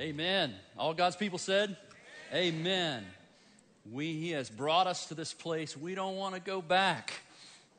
Amen. 0.00 0.54
All 0.78 0.94
God's 0.94 1.16
people 1.16 1.38
said, 1.38 1.76
Amen. 2.32 3.04
We, 3.90 4.12
he 4.12 4.30
has 4.30 4.48
brought 4.48 4.86
us 4.86 5.06
to 5.06 5.14
this 5.14 5.34
place. 5.34 5.76
We 5.76 5.96
don't 5.96 6.14
want 6.14 6.36
to 6.36 6.40
go 6.40 6.62
back. 6.62 7.12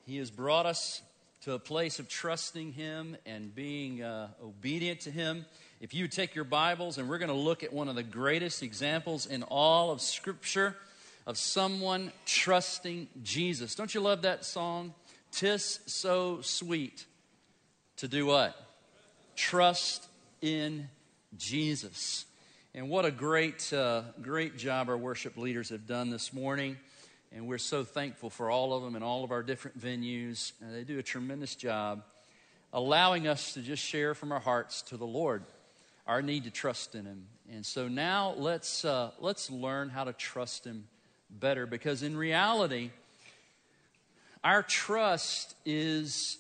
He 0.06 0.18
has 0.18 0.30
brought 0.30 0.66
us 0.66 1.02
to 1.44 1.54
a 1.54 1.60
place 1.60 1.98
of 1.98 2.10
trusting 2.10 2.74
Him 2.74 3.16
and 3.26 3.56
being 3.56 4.04
uh, 4.04 4.28
obedient 4.44 5.00
to 5.02 5.12
Him. 5.12 5.46
If 5.80 5.94
you 5.94 6.10
take 6.10 6.36
your 6.36 6.44
Bibles, 6.44 6.98
and 6.98 7.08
we're 7.08 7.20
going 7.20 7.30
to 7.30 7.36
look 7.36 7.64
at 7.64 7.72
one 7.72 7.88
of 7.88 7.96
the 7.96 8.04
greatest 8.04 8.64
examples 8.64 9.26
in 9.26 9.44
all 9.44 9.90
of 9.90 10.02
Scripture 10.02 10.76
of 11.26 11.38
someone 11.38 12.12
trusting 12.26 13.08
Jesus. 13.24 13.76
Don't 13.76 13.96
you 13.96 14.02
love 14.02 14.24
that 14.24 14.44
song? 14.44 14.94
Tis 15.32 15.80
so 15.86 16.42
sweet 16.42 17.06
to 17.96 18.10
do 18.10 18.26
what? 18.26 18.62
Trust 19.38 20.06
in 20.42 20.90
Jesus. 21.38 22.26
And 22.74 22.90
what 22.90 23.06
a 23.06 23.12
great, 23.12 23.72
uh, 23.74 24.04
great 24.22 24.58
job 24.58 24.90
our 24.90 24.98
worship 24.98 25.38
leaders 25.38 25.70
have 25.70 25.88
done 25.88 26.10
this 26.10 26.34
morning. 26.34 26.78
And 27.32 27.48
we're 27.48 27.58
so 27.58 27.84
thankful 27.84 28.30
for 28.30 28.50
all 28.50 28.74
of 28.74 28.84
them 28.84 28.96
and 28.96 29.04
all 29.04 29.24
of 29.24 29.32
our 29.32 29.44
different 29.44 29.80
venues. 29.80 30.52
They 30.62 30.84
do 30.84 31.00
a 31.00 31.04
tremendous 31.04 31.56
job 31.56 32.04
allowing 32.74 33.28
us 33.28 33.54
to 33.54 33.62
just 33.62 33.84
share 33.84 34.14
from 34.14 34.32
our 34.32 34.40
hearts 34.40 34.82
to 34.84 34.98
the 34.98 35.06
Lord 35.06 35.44
our 36.08 36.22
need 36.22 36.46
to 36.46 36.52
trust 36.52 36.96
in 36.96 37.06
Him. 37.06 37.28
And 37.52 37.66
so 37.66 37.88
now 37.88 38.34
let's, 38.36 38.84
uh, 38.84 39.12
let's 39.20 39.52
learn 39.52 39.90
how 39.90 40.06
to 40.06 40.14
trust 40.14 40.66
Him 40.66 40.88
better 41.30 41.68
because 41.68 42.02
in 42.02 42.18
reality, 42.18 42.90
our 44.44 44.64
trust 44.64 45.56
is 45.66 46.38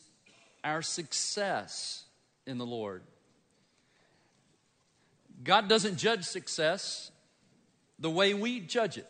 our 0.63 0.81
success 0.81 2.03
in 2.48 2.57
the 2.57 2.65
Lord. 2.65 3.03
God 5.43 5.67
doesn't 5.67 5.98
judge 5.98 6.25
success 6.25 7.11
the 7.98 8.09
way 8.09 8.34
we 8.34 8.59
judge 8.59 8.98
it. 8.98 9.07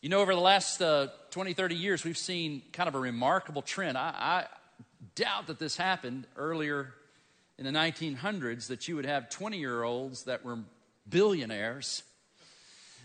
You 0.00 0.08
know, 0.08 0.20
over 0.20 0.34
the 0.34 0.40
last 0.40 0.80
uh, 0.80 1.08
20, 1.30 1.54
30 1.54 1.74
years, 1.74 2.04
we've 2.04 2.18
seen 2.18 2.62
kind 2.72 2.88
of 2.88 2.94
a 2.94 3.00
remarkable 3.00 3.62
trend. 3.62 3.98
I, 3.98 4.14
I 4.16 4.46
doubt 5.14 5.48
that 5.48 5.58
this 5.58 5.76
happened 5.76 6.26
earlier 6.36 6.94
in 7.58 7.64
the 7.64 7.72
1900s 7.72 8.68
that 8.68 8.86
you 8.86 8.96
would 8.96 9.06
have 9.06 9.28
20 9.28 9.58
year 9.58 9.82
olds 9.82 10.24
that 10.24 10.44
were 10.44 10.58
billionaires. 11.08 12.04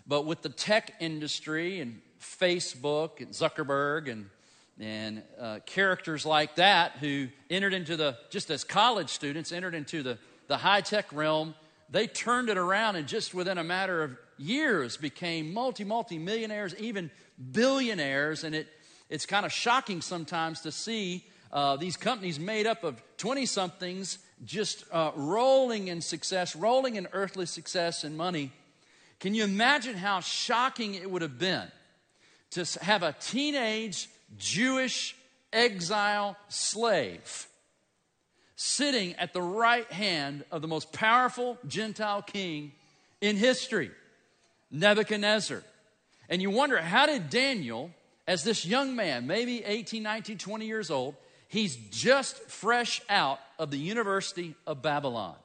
But 0.06 0.26
with 0.26 0.42
the 0.42 0.50
tech 0.50 0.94
industry 1.00 1.80
and 1.80 2.02
Facebook 2.20 3.22
and 3.22 3.30
Zuckerberg 3.30 4.12
and 4.12 4.30
and 4.80 5.22
uh, 5.40 5.60
characters 5.68 6.26
like 6.26 6.56
that 6.56 6.94
who 6.94 7.28
entered 7.50 7.74
into 7.74 7.96
the 7.96 8.18
just 8.32 8.50
as 8.50 8.64
college 8.64 9.10
students 9.10 9.52
entered 9.52 9.76
into 9.76 10.02
the, 10.02 10.18
the 10.48 10.58
high-tech 10.58 11.06
realm 11.14 11.54
they 11.94 12.08
turned 12.08 12.50
it 12.50 12.58
around 12.58 12.96
and 12.96 13.08
just 13.08 13.36
within 13.36 13.60
a 13.60 13.64
matter 13.64 14.02
of 14.02 14.18
years 14.40 14.98
became 14.98 15.54
multi 15.54 15.84
multi 15.84 16.18
millionaires 16.18 16.74
even 16.80 17.12
billionaires. 17.52 18.44
And 18.44 18.56
it, 18.56 18.68
it's 19.12 19.28
kind 19.28 19.46
of 19.46 19.52
shocking 19.52 20.02
sometimes 20.02 20.62
to 20.62 20.72
see 20.72 21.24
uh, 21.52 21.76
these 21.76 21.96
companies 21.96 22.40
made 22.40 22.66
up 22.66 22.84
of 22.84 23.00
20 23.18 23.46
somethings 23.46 24.18
just 24.44 24.86
uh, 24.92 25.12
rolling 25.16 25.88
in 25.88 26.02
success 26.02 26.56
rolling 26.56 26.96
in 26.96 27.08
earthly 27.14 27.46
success 27.46 28.04
and 28.04 28.18
money. 28.18 28.52
Can 29.20 29.36
you 29.36 29.44
imagine 29.44 29.96
how 29.96 30.20
shocking 30.20 30.96
it 30.96 31.10
would 31.10 31.22
have 31.22 31.38
been 31.38 31.72
to 32.52 32.66
have 32.82 33.04
a 33.04 33.16
teenage 33.22 34.10
Jewish 34.36 35.16
exile 35.54 36.36
slave 36.50 37.48
sitting 38.56 39.14
at 39.16 39.34
the 39.34 39.42
right 39.42 39.92
hand 39.92 40.44
of 40.52 40.62
the 40.62 40.68
most 40.68 40.92
powerful 40.92 41.58
Gentile 41.68 42.22
king 42.22 42.72
in 43.22 43.36
history, 43.36 43.92
Nebuchadnezzar. 44.72 45.64
And 46.30 46.42
you 46.42 46.50
wonder, 46.50 46.78
how 46.78 47.06
did 47.06 47.30
Daniel, 47.30 47.92
as 48.28 48.44
this 48.44 48.66
young 48.66 48.96
man, 48.96 49.28
maybe 49.28 49.64
18, 49.64 50.04
19, 50.04 50.38
20 50.38 50.66
years 50.66 50.92
old, 50.92 51.16
he's 51.48 51.76
just 51.76 52.38
fresh 52.50 53.02
out 53.10 53.40
of 53.60 53.72
the 53.72 53.78
University 53.78 54.56
of 54.66 54.82
Babylon, 54.82 55.36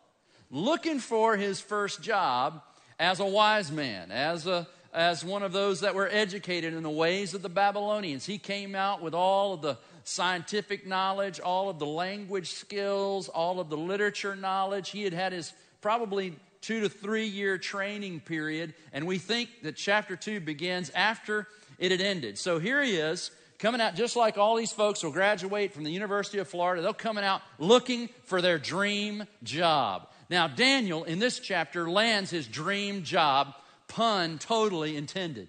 looking 0.51 0.99
for 0.99 1.37
his 1.37 1.61
first 1.61 2.03
job 2.03 2.63
as 2.99 3.21
a 3.21 3.27
wise 3.27 3.71
man, 3.71 4.11
as 4.11 4.47
a 4.47 4.67
as 4.93 5.25
one 5.25 5.43
of 5.43 5.53
those 5.53 5.81
that 5.81 5.95
were 5.95 6.09
educated 6.11 6.75
in 6.75 6.83
the 6.83 6.91
ways 6.91 7.35
of 7.35 7.43
the 7.43 7.49
Babylonians. 7.49 8.25
He 8.25 8.39
came 8.39 8.75
out 8.75 9.03
with 9.03 9.15
all 9.15 9.55
of 9.55 9.63
the 9.63 9.77
scientific 10.09 10.87
knowledge, 10.87 11.41
all 11.41 11.69
of 11.69 11.79
the 11.79 11.87
language 11.87 12.51
skills, 12.51 13.29
all 13.29 13.61
of 13.61 13.69
the 13.69 13.77
literature 13.77 14.35
knowledge. 14.35 14.91
He 14.91 15.05
had 15.05 15.13
had 15.13 15.33
his 15.33 15.53
probably 15.81 16.35
two 16.61 16.81
to 16.81 16.89
three 16.89 17.27
year 17.27 17.59
training 17.59 18.21
period, 18.21 18.75
and 18.93 19.07
we 19.07 19.19
think 19.19 19.49
that 19.63 19.77
chapter 19.77 20.17
two 20.17 20.41
begins 20.41 20.91
after 20.91 21.47
it 21.79 21.91
had 21.91 22.01
ended. 22.01 22.39
So 22.39 22.59
here 22.59 22.83
he 22.83 22.97
is. 22.97 23.31
Coming 23.59 23.81
out 23.81 23.97
just 23.97 24.15
like 24.15 24.39
all 24.39 24.55
these 24.55 24.73
folks 24.73 25.03
will 25.03 25.11
graduate 25.11 25.73
from 25.75 25.83
the 25.83 25.91
University 25.91 26.39
of 26.39 26.47
Florida. 26.49 26.81
They're 26.81 26.93
coming 26.93 27.25
out 27.25 27.43
looking 27.59 28.09
for 28.25 28.41
their 28.41 28.57
dream 28.57 29.25
job. 29.43 30.09
Now, 30.31 30.47
Daniel 30.47 31.03
in 31.03 31.19
this 31.19 31.41
chapter 31.41 31.91
lands 31.91 32.31
his 32.31 32.47
dream 32.47 33.03
job 33.03 33.55
pun 33.89 34.39
totally 34.39 34.97
intended. 34.97 35.49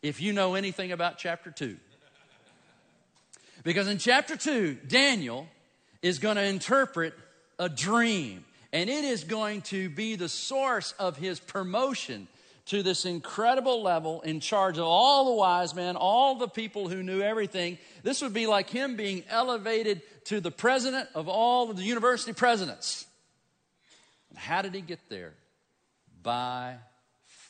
If 0.00 0.22
you 0.22 0.32
know 0.32 0.54
anything 0.54 0.92
about 0.92 1.18
chapter 1.18 1.50
2. 1.50 1.76
Because 3.64 3.88
in 3.88 3.98
chapter 3.98 4.36
2, 4.36 4.78
Daniel 4.86 5.48
is 6.02 6.18
going 6.18 6.36
to 6.36 6.44
interpret 6.44 7.14
a 7.58 7.68
dream, 7.68 8.44
and 8.72 8.88
it 8.88 9.04
is 9.04 9.24
going 9.24 9.62
to 9.62 9.88
be 9.88 10.16
the 10.16 10.28
source 10.28 10.92
of 10.98 11.16
his 11.16 11.40
promotion 11.40 12.28
to 12.66 12.82
this 12.82 13.06
incredible 13.06 13.82
level 13.82 14.20
in 14.20 14.40
charge 14.40 14.76
of 14.76 14.84
all 14.84 15.24
the 15.24 15.32
wise 15.32 15.74
men, 15.74 15.96
all 15.96 16.34
the 16.34 16.48
people 16.48 16.86
who 16.88 17.02
knew 17.02 17.22
everything. 17.22 17.78
This 18.02 18.20
would 18.20 18.34
be 18.34 18.46
like 18.46 18.68
him 18.68 18.94
being 18.94 19.24
elevated 19.30 20.02
to 20.26 20.40
the 20.40 20.50
president 20.50 21.08
of 21.14 21.28
all 21.28 21.70
of 21.70 21.78
the 21.78 21.82
university 21.82 22.34
presidents. 22.34 23.06
And 24.28 24.38
how 24.38 24.60
did 24.60 24.74
he 24.74 24.82
get 24.82 25.00
there? 25.08 25.32
By 26.22 26.76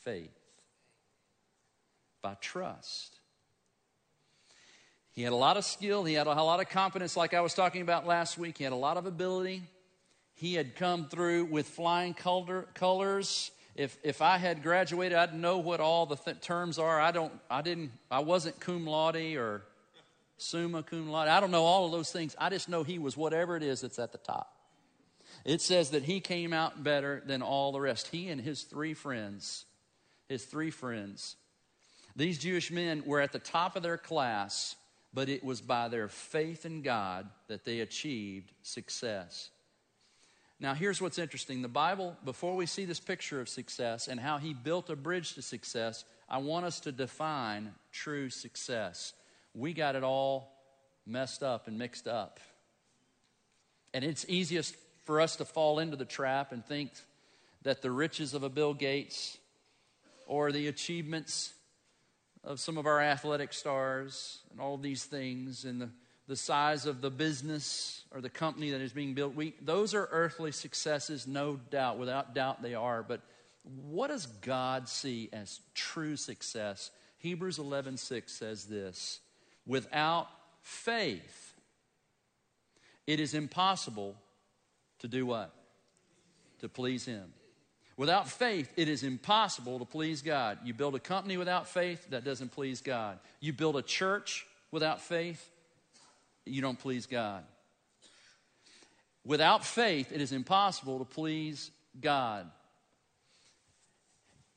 faith, 0.05 0.31
by 2.23 2.35
trust. 2.41 3.18
He 5.19 5.25
had 5.25 5.33
a 5.33 5.37
lot 5.37 5.57
of 5.57 5.65
skill, 5.65 6.05
he 6.05 6.15
had 6.15 6.29
a 6.29 6.31
lot 6.31 6.61
of 6.61 6.69
confidence, 6.69 7.17
like 7.17 7.35
I 7.35 7.41
was 7.41 7.53
talking 7.53 7.83
about 7.83 8.07
last 8.07 8.39
week. 8.39 8.59
He 8.59 8.63
had 8.63 8.73
a 8.73 8.77
lot 8.77 8.97
of 8.97 9.05
ability. 9.05 9.65
He 10.37 10.55
had 10.55 10.77
come 10.77 11.09
through 11.09 11.47
with 11.47 11.67
flying 11.67 12.15
color, 12.15 12.69
colors. 12.75 13.51
If, 13.75 13.99
if 14.05 14.23
I 14.23 14.39
had 14.39 14.63
graduated, 14.63 15.19
I'd 15.19 15.35
know 15.35 15.59
what 15.59 15.81
all 15.81 16.07
the 16.07 16.15
th- 16.15 16.41
terms 16.41 16.79
are. 16.79 17.01
I 17.01 17.11
don't, 17.11 17.33
I 17.51 17.63
didn't, 17.63 17.91
I 18.09 18.21
wasn't 18.21 18.61
cum 18.61 18.87
laude 18.87 19.17
or 19.17 19.63
summa 20.37 20.85
cum 20.85 21.11
laude. 21.11 21.27
I 21.27 21.41
don't 21.41 21.51
know 21.51 21.65
all 21.65 21.87
of 21.87 21.91
those 21.91 22.13
things. 22.13 22.37
I 22.39 22.49
just 22.49 22.69
know 22.69 22.85
he 22.85 23.01
was 23.01 23.17
whatever 23.17 23.57
it 23.57 23.65
is 23.65 23.81
that's 23.81 23.99
at 23.99 24.13
the 24.13 24.19
top. 24.19 24.55
It 25.45 25.61
says 25.61 25.91
that 25.91 26.05
he 26.05 26.21
came 26.21 26.53
out 26.53 26.85
better 26.85 27.25
than 27.27 27.43
all 27.43 27.73
the 27.73 27.81
rest. 27.81 28.07
He 28.07 28.29
and 28.29 28.41
his 28.41 28.63
three 28.63 28.95
friends 28.95 29.65
his 30.29 30.45
three 30.45 30.71
friends. 30.71 31.35
These 32.15 32.39
Jewish 32.39 32.71
men 32.71 33.03
were 33.05 33.21
at 33.21 33.33
the 33.33 33.41
top 33.41 33.75
of 33.75 33.83
their 33.83 33.99
class, 33.99 34.77
but 35.13 35.29
it 35.29 35.43
was 35.43 35.61
by 35.61 35.89
their 35.89 36.09
faith 36.09 36.67
in 36.67 36.83
God 36.83 37.29
that 37.49 37.65
they 37.65 37.81
achieved 37.81 38.53
success. 38.63 39.51
Now, 40.61 40.75
here's 40.75 41.01
what's 41.01 41.19
interesting. 41.19 41.63
The 41.63 41.69
Bible, 41.69 42.17
before 42.25 42.57
we 42.57 42.67
see 42.67 42.85
this 42.85 42.99
picture 42.99 43.41
of 43.41 43.49
success 43.49 44.09
and 44.09 44.19
how 44.19 44.39
he 44.39 44.55
built 44.55 44.91
a 44.91 44.97
bridge 44.97 45.35
to 45.35 45.43
success, 45.43 46.05
I 46.29 46.39
want 46.39 46.67
us 46.67 46.81
to 46.81 46.93
define 46.93 47.75
true 47.93 48.29
success. 48.29 49.13
We 49.55 49.73
got 49.73 49.95
it 49.95 50.03
all 50.03 50.53
messed 51.07 51.43
up 51.43 51.69
and 51.69 51.79
mixed 51.79 52.09
up. 52.09 52.41
And 53.95 54.05
it's 54.05 54.27
easiest 54.29 54.77
for 55.05 55.21
us 55.21 55.37
to 55.37 55.45
fall 55.45 55.79
into 55.79 55.97
the 55.97 56.05
trap 56.05 56.53
and 56.53 56.65
think 56.65 56.91
that 57.63 57.81
the 57.81 57.91
riches 57.91 58.35
of 58.35 58.43
a 58.43 58.49
Bill 58.49 58.75
Gates 58.75 59.39
or 60.27 60.53
the 60.53 60.67
achievements 60.67 61.53
of 62.45 62.61
some 62.61 62.79
of 62.79 62.87
our 62.87 63.01
athletic 63.01 63.53
stars 63.53 64.41
and 64.51 64.61
all 64.61 64.77
these 64.77 65.05
things 65.05 65.65
and 65.65 65.81
the, 65.81 65.91
the 66.27 66.37
size 66.37 66.87
of 66.87 67.01
the 67.01 67.11
business 67.11 68.05
or 68.11 68.21
the 68.21 68.31
company 68.31 68.71
that 68.71 68.81
is 68.81 68.93
being 68.93 69.15
built. 69.15 69.35
We, 69.35 69.55
those 69.61 69.95
are 69.95 70.09
earthly 70.11 70.53
successes, 70.53 71.27
no 71.27 71.59
doubt. 71.71 71.99
Without 71.99 72.35
doubt, 72.35 72.63
they 72.63 72.75
are. 72.75 73.03
But 73.03 73.21
what 73.87 74.09
does 74.09 74.27
God 74.27 74.89
see 74.89 75.29
as 75.33 75.61
true 75.75 76.17
success? 76.17 76.91
Hebrews 77.19 77.59
11 77.59 77.97
6 77.97 78.33
says 78.33 78.65
this 78.65 79.21
Without 79.67 80.29
faith, 80.63 81.55
it 83.07 83.21
is 83.21 83.35
impossible 83.35 84.17
to 85.01 85.09
do 85.09 85.27
what? 85.27 85.53
To 86.61 86.69
please 86.69 87.05
Him. 87.05 87.33
Without 87.99 88.29
faith, 88.29 88.73
it 88.77 88.89
is 88.89 89.03
impossible 89.03 89.81
to 89.81 89.85
please 89.85 90.23
God. 90.23 90.59
You 90.65 90.73
build 90.73 90.95
a 90.95 91.01
company 91.01 91.37
without 91.37 91.69
faith, 91.69 92.09
that 92.11 92.25
doesn't 92.25 92.53
please 92.53 92.81
God. 92.81 93.19
You 93.41 93.53
build 93.53 93.77
a 93.77 93.83
church 93.83 94.47
without 94.71 95.01
faith, 95.03 95.51
you 96.47 96.63
don't 96.63 96.79
please 96.79 97.07
God. 97.07 97.43
Without 99.25 99.65
faith, 99.65 100.13
it 100.13 100.21
is 100.21 100.31
impossible 100.31 101.01
to 101.01 101.05
please 101.05 101.73
God. 102.01 102.49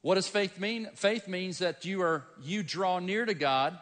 What 0.01 0.15
does 0.15 0.27
faith 0.27 0.59
mean? 0.59 0.89
Faith 0.93 1.27
means 1.27 1.57
that 1.59 1.83
you 1.83 2.03
are 2.03 2.23
you 2.43 2.61
draw 2.61 2.99
near 2.99 3.25
to 3.25 3.33
God 3.33 3.77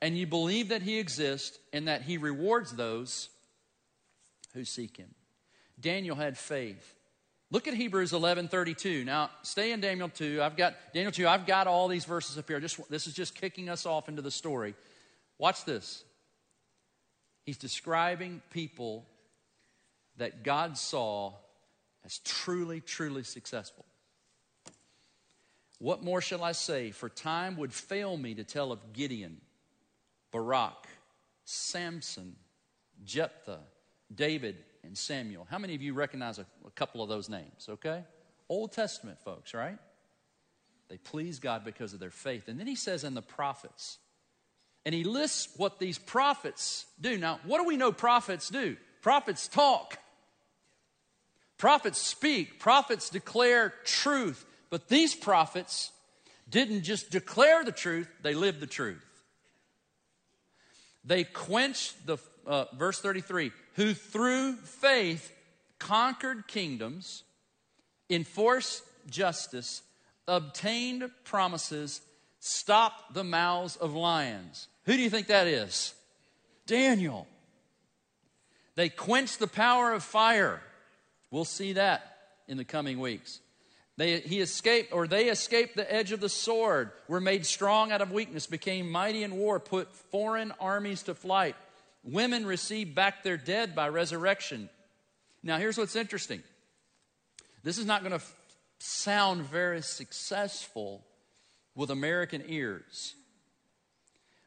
and 0.00 0.16
you 0.16 0.26
believe 0.26 0.70
that 0.70 0.82
he 0.82 0.98
exists 0.98 1.58
and 1.72 1.86
that 1.86 2.00
he 2.00 2.16
rewards 2.16 2.72
those 2.72 3.28
who 4.54 4.64
seek 4.64 4.96
him. 4.96 5.14
Daniel 5.78 6.16
had 6.16 6.38
faith. 6.38 6.94
Look 7.52 7.68
at 7.68 7.74
Hebrews 7.74 8.12
11:32. 8.12 9.04
Now, 9.04 9.30
stay 9.42 9.72
in 9.72 9.80
Daniel 9.82 10.08
2. 10.08 10.40
I've 10.42 10.56
got 10.56 10.74
Daniel 10.94 11.12
2. 11.12 11.28
I've 11.28 11.46
got 11.46 11.66
all 11.66 11.86
these 11.86 12.06
verses 12.06 12.38
up 12.38 12.48
here. 12.48 12.58
Just 12.60 12.80
this 12.88 13.06
is 13.06 13.12
just 13.12 13.34
kicking 13.34 13.68
us 13.68 13.84
off 13.84 14.08
into 14.08 14.22
the 14.22 14.30
story. 14.30 14.74
Watch 15.36 15.66
this. 15.66 16.02
He's 17.44 17.58
describing 17.58 18.40
people 18.48 19.06
that 20.16 20.42
God 20.42 20.78
saw 20.78 21.34
as 22.06 22.20
truly 22.20 22.80
truly 22.80 23.22
successful. 23.22 23.84
What 25.78 26.02
more 26.02 26.22
shall 26.22 26.42
I 26.42 26.52
say? 26.52 26.90
For 26.90 27.10
time 27.10 27.58
would 27.58 27.74
fail 27.74 28.16
me 28.16 28.34
to 28.34 28.44
tell 28.44 28.72
of 28.72 28.94
Gideon, 28.94 29.42
Barak, 30.30 30.86
Samson, 31.44 32.36
Jephthah, 33.04 33.60
David, 34.14 34.64
and 34.84 34.96
Samuel. 34.96 35.46
How 35.50 35.58
many 35.58 35.74
of 35.74 35.82
you 35.82 35.94
recognize 35.94 36.38
a, 36.38 36.46
a 36.66 36.70
couple 36.70 37.02
of 37.02 37.08
those 37.08 37.28
names, 37.28 37.68
okay? 37.68 38.04
Old 38.48 38.72
Testament 38.72 39.18
folks, 39.24 39.54
right? 39.54 39.78
They 40.88 40.98
please 40.98 41.38
God 41.38 41.64
because 41.64 41.94
of 41.94 42.00
their 42.00 42.10
faith. 42.10 42.48
And 42.48 42.58
then 42.60 42.66
he 42.66 42.74
says, 42.74 43.04
and 43.04 43.16
the 43.16 43.22
prophets. 43.22 43.98
And 44.84 44.94
he 44.94 45.04
lists 45.04 45.48
what 45.56 45.78
these 45.78 45.98
prophets 45.98 46.86
do. 47.00 47.16
Now, 47.16 47.40
what 47.44 47.58
do 47.58 47.64
we 47.64 47.76
know 47.76 47.92
prophets 47.92 48.48
do? 48.50 48.76
Prophets 49.00 49.48
talk, 49.48 49.98
prophets 51.58 51.98
speak, 51.98 52.60
prophets 52.60 53.10
declare 53.10 53.72
truth. 53.84 54.44
But 54.70 54.88
these 54.88 55.14
prophets 55.14 55.90
didn't 56.48 56.82
just 56.82 57.10
declare 57.10 57.64
the 57.64 57.72
truth, 57.72 58.08
they 58.22 58.34
lived 58.34 58.60
the 58.60 58.66
truth. 58.66 59.04
They 61.04 61.24
quenched 61.24 62.06
the, 62.06 62.18
uh, 62.46 62.66
verse 62.76 63.00
33, 63.00 63.52
who 63.74 63.94
through 63.94 64.56
faith 64.56 65.32
conquered 65.78 66.46
kingdoms, 66.46 67.24
enforced 68.08 68.82
justice, 69.10 69.82
obtained 70.28 71.10
promises, 71.24 72.00
stopped 72.40 73.14
the 73.14 73.24
mouths 73.24 73.76
of 73.76 73.94
lions. 73.94 74.68
Who 74.84 74.94
do 74.94 75.02
you 75.02 75.10
think 75.10 75.28
that 75.28 75.46
is? 75.46 75.94
Daniel. 76.66 77.26
They 78.74 78.88
quenched 78.88 79.38
the 79.38 79.46
power 79.46 79.92
of 79.92 80.02
fire. 80.02 80.62
We'll 81.30 81.44
see 81.44 81.74
that 81.74 82.16
in 82.48 82.56
the 82.56 82.64
coming 82.64 82.98
weeks. 82.98 83.40
They, 83.96 84.20
he 84.20 84.40
escaped, 84.40 84.92
or 84.92 85.06
they 85.06 85.28
escaped 85.28 85.76
the 85.76 85.92
edge 85.92 86.12
of 86.12 86.20
the 86.20 86.28
sword, 86.28 86.92
were 87.08 87.20
made 87.20 87.44
strong 87.44 87.92
out 87.92 88.00
of 88.00 88.10
weakness, 88.10 88.46
became 88.46 88.90
mighty 88.90 89.22
in 89.22 89.36
war, 89.36 89.60
put 89.60 89.92
foreign 89.92 90.52
armies 90.58 91.02
to 91.04 91.14
flight. 91.14 91.56
Women 92.04 92.46
receive 92.46 92.94
back 92.94 93.22
their 93.22 93.36
dead 93.36 93.74
by 93.74 93.88
resurrection. 93.88 94.68
Now, 95.42 95.58
here's 95.58 95.78
what's 95.78 95.96
interesting 95.96 96.42
this 97.62 97.78
is 97.78 97.86
not 97.86 98.02
going 98.02 98.10
to 98.10 98.16
f- 98.16 98.34
sound 98.78 99.42
very 99.42 99.82
successful 99.82 101.04
with 101.74 101.90
American 101.90 102.42
ears. 102.46 103.14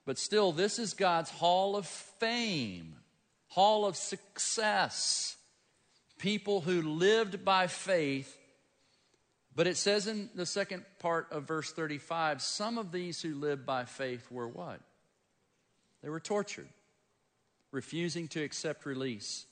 But 0.05 0.19
still, 0.19 0.51
this 0.51 0.77
is 0.77 0.93
God's 0.93 1.31
hall 1.31 1.75
of 1.75 1.87
fame, 1.87 2.95
hall 3.47 3.85
of 3.85 3.95
success. 3.95 5.35
People 6.19 6.61
who 6.61 6.81
lived 6.81 7.43
by 7.43 7.67
faith 7.67 8.37
but 9.55 9.67
it 9.67 9.77
says 9.77 10.07
in 10.07 10.29
the 10.35 10.45
second 10.45 10.83
part 10.99 11.31
of 11.31 11.47
verse 11.47 11.71
35 11.71 12.41
some 12.41 12.77
of 12.77 12.91
these 12.91 13.21
who 13.21 13.33
lived 13.33 13.65
by 13.65 13.85
faith 13.85 14.29
were 14.29 14.49
what? 14.49 14.81
They 16.03 16.09
were 16.09 16.19
tortured, 16.19 16.67
refusing 17.75 18.27
to 18.29 18.41
accept 18.41 18.85
release 18.85 19.45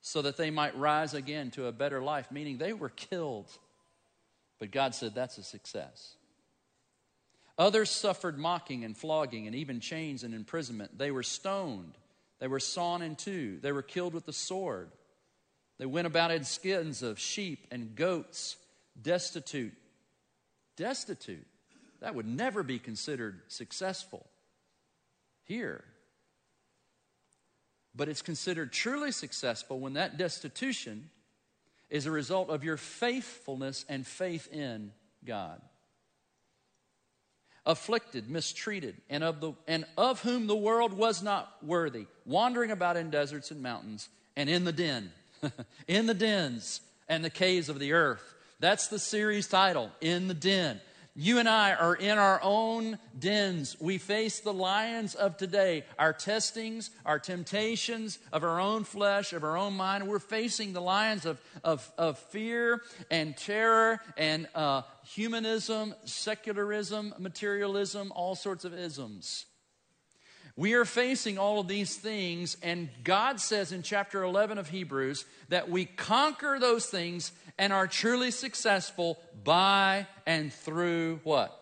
so 0.00 0.22
that 0.22 0.36
they 0.36 0.50
might 0.50 0.76
rise 0.76 1.14
again 1.14 1.50
to 1.52 1.66
a 1.66 1.72
better 1.72 2.02
life, 2.02 2.32
meaning 2.32 2.58
they 2.58 2.72
were 2.72 2.88
killed. 2.88 3.50
But 4.58 4.70
God 4.70 4.94
said 4.94 5.14
that's 5.14 5.38
a 5.38 5.42
success. 5.42 6.16
Others 7.58 7.90
suffered 7.90 8.38
mocking 8.38 8.84
and 8.84 8.96
flogging 8.96 9.46
and 9.46 9.54
even 9.54 9.80
chains 9.80 10.24
and 10.24 10.34
imprisonment. 10.34 10.96
They 10.96 11.10
were 11.10 11.22
stoned. 11.22 11.92
They 12.38 12.48
were 12.48 12.60
sawn 12.60 13.02
in 13.02 13.16
two. 13.16 13.58
They 13.60 13.72
were 13.72 13.82
killed 13.82 14.14
with 14.14 14.24
the 14.24 14.32
sword. 14.32 14.90
They 15.78 15.86
went 15.86 16.06
about 16.06 16.30
in 16.30 16.44
skins 16.44 17.02
of 17.02 17.18
sheep 17.18 17.66
and 17.70 17.94
goats 17.94 18.56
destitute. 19.00 19.74
Destitute. 20.76 21.46
That 22.00 22.14
would 22.14 22.26
never 22.26 22.62
be 22.62 22.78
considered 22.78 23.42
successful 23.48 24.26
here. 25.44 25.84
But 28.00 28.08
it's 28.08 28.22
considered 28.22 28.72
truly 28.72 29.12
successful 29.12 29.78
when 29.78 29.92
that 29.92 30.16
destitution 30.16 31.10
is 31.90 32.06
a 32.06 32.10
result 32.10 32.48
of 32.48 32.64
your 32.64 32.78
faithfulness 32.78 33.84
and 33.90 34.06
faith 34.06 34.50
in 34.50 34.92
God. 35.22 35.60
Afflicted, 37.66 38.30
mistreated, 38.30 38.96
and 39.10 39.22
of, 39.22 39.42
the, 39.42 39.52
and 39.68 39.84
of 39.98 40.22
whom 40.22 40.46
the 40.46 40.56
world 40.56 40.94
was 40.94 41.22
not 41.22 41.54
worthy, 41.62 42.06
wandering 42.24 42.70
about 42.70 42.96
in 42.96 43.10
deserts 43.10 43.50
and 43.50 43.62
mountains, 43.62 44.08
and 44.34 44.48
in 44.48 44.64
the 44.64 44.72
den, 44.72 45.12
in 45.86 46.06
the 46.06 46.14
dens 46.14 46.80
and 47.06 47.22
the 47.22 47.28
caves 47.28 47.68
of 47.68 47.78
the 47.78 47.92
earth 47.92 48.34
that's 48.60 48.88
the 48.88 48.98
series 48.98 49.48
title, 49.48 49.90
In 50.02 50.28
the 50.28 50.34
Den. 50.34 50.80
You 51.22 51.38
and 51.38 51.46
I 51.46 51.74
are 51.74 51.94
in 51.94 52.16
our 52.16 52.40
own 52.42 52.98
dens. 53.18 53.76
We 53.78 53.98
face 53.98 54.40
the 54.40 54.54
lions 54.54 55.14
of 55.14 55.36
today, 55.36 55.84
our 55.98 56.14
testings, 56.14 56.88
our 57.04 57.18
temptations 57.18 58.18
of 58.32 58.42
our 58.42 58.58
own 58.58 58.84
flesh, 58.84 59.34
of 59.34 59.44
our 59.44 59.58
own 59.58 59.74
mind. 59.74 60.08
We're 60.08 60.18
facing 60.18 60.72
the 60.72 60.80
lions 60.80 61.26
of, 61.26 61.38
of, 61.62 61.92
of 61.98 62.18
fear 62.18 62.80
and 63.10 63.36
terror 63.36 64.00
and 64.16 64.48
uh, 64.54 64.80
humanism, 65.04 65.94
secularism, 66.06 67.12
materialism, 67.18 68.12
all 68.16 68.34
sorts 68.34 68.64
of 68.64 68.72
isms. 68.72 69.44
We 70.56 70.72
are 70.72 70.86
facing 70.86 71.36
all 71.36 71.60
of 71.60 71.68
these 71.68 71.96
things, 71.96 72.56
and 72.62 72.88
God 73.04 73.40
says 73.40 73.72
in 73.72 73.82
chapter 73.82 74.22
11 74.22 74.56
of 74.56 74.70
Hebrews 74.70 75.26
that 75.48 75.68
we 75.68 75.84
conquer 75.84 76.58
those 76.58 76.86
things 76.86 77.32
and 77.60 77.74
are 77.74 77.86
truly 77.86 78.30
successful 78.30 79.18
by 79.44 80.06
and 80.26 80.50
through 80.50 81.20
what? 81.24 81.54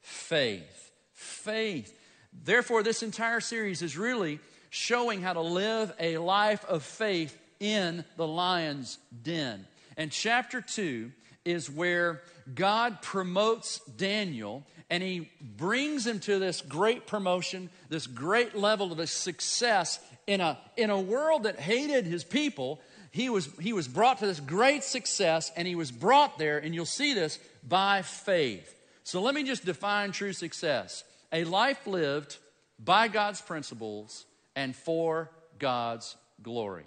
Faith. 0.00 0.90
Faith. 1.14 1.96
Therefore, 2.32 2.82
this 2.82 3.04
entire 3.04 3.38
series 3.38 3.80
is 3.80 3.96
really 3.96 4.40
showing 4.70 5.22
how 5.22 5.32
to 5.32 5.40
live 5.40 5.92
a 6.00 6.18
life 6.18 6.64
of 6.64 6.82
faith 6.82 7.38
in 7.60 8.04
the 8.16 8.26
lion's 8.26 8.98
den. 9.22 9.64
And 9.96 10.10
chapter 10.10 10.60
2 10.60 11.12
is 11.44 11.70
where 11.70 12.22
God 12.52 13.00
promotes 13.00 13.78
Daniel 13.84 14.66
and 14.90 15.02
he 15.04 15.30
brings 15.40 16.04
him 16.04 16.18
to 16.20 16.40
this 16.40 16.62
great 16.62 17.06
promotion, 17.06 17.70
this 17.88 18.08
great 18.08 18.56
level 18.56 18.90
of 18.90 19.08
success 19.08 20.00
in 20.26 20.40
a, 20.40 20.58
in 20.76 20.90
a 20.90 21.00
world 21.00 21.44
that 21.44 21.60
hated 21.60 22.06
his 22.06 22.24
people 22.24 22.80
he 23.10 23.30
was, 23.30 23.48
he 23.60 23.72
was 23.72 23.88
brought 23.88 24.18
to 24.18 24.26
this 24.26 24.40
great 24.40 24.84
success, 24.84 25.50
and 25.56 25.66
he 25.66 25.74
was 25.74 25.90
brought 25.90 26.38
there, 26.38 26.58
and 26.58 26.74
you'll 26.74 26.86
see 26.86 27.14
this, 27.14 27.38
by 27.66 28.02
faith. 28.02 28.74
So 29.04 29.22
let 29.22 29.34
me 29.34 29.42
just 29.42 29.64
define 29.64 30.12
true 30.12 30.32
success 30.32 31.04
a 31.32 31.44
life 31.44 31.86
lived 31.86 32.36
by 32.78 33.08
God's 33.08 33.40
principles 33.40 34.26
and 34.54 34.74
for 34.74 35.30
God's 35.58 36.16
glory. 36.42 36.86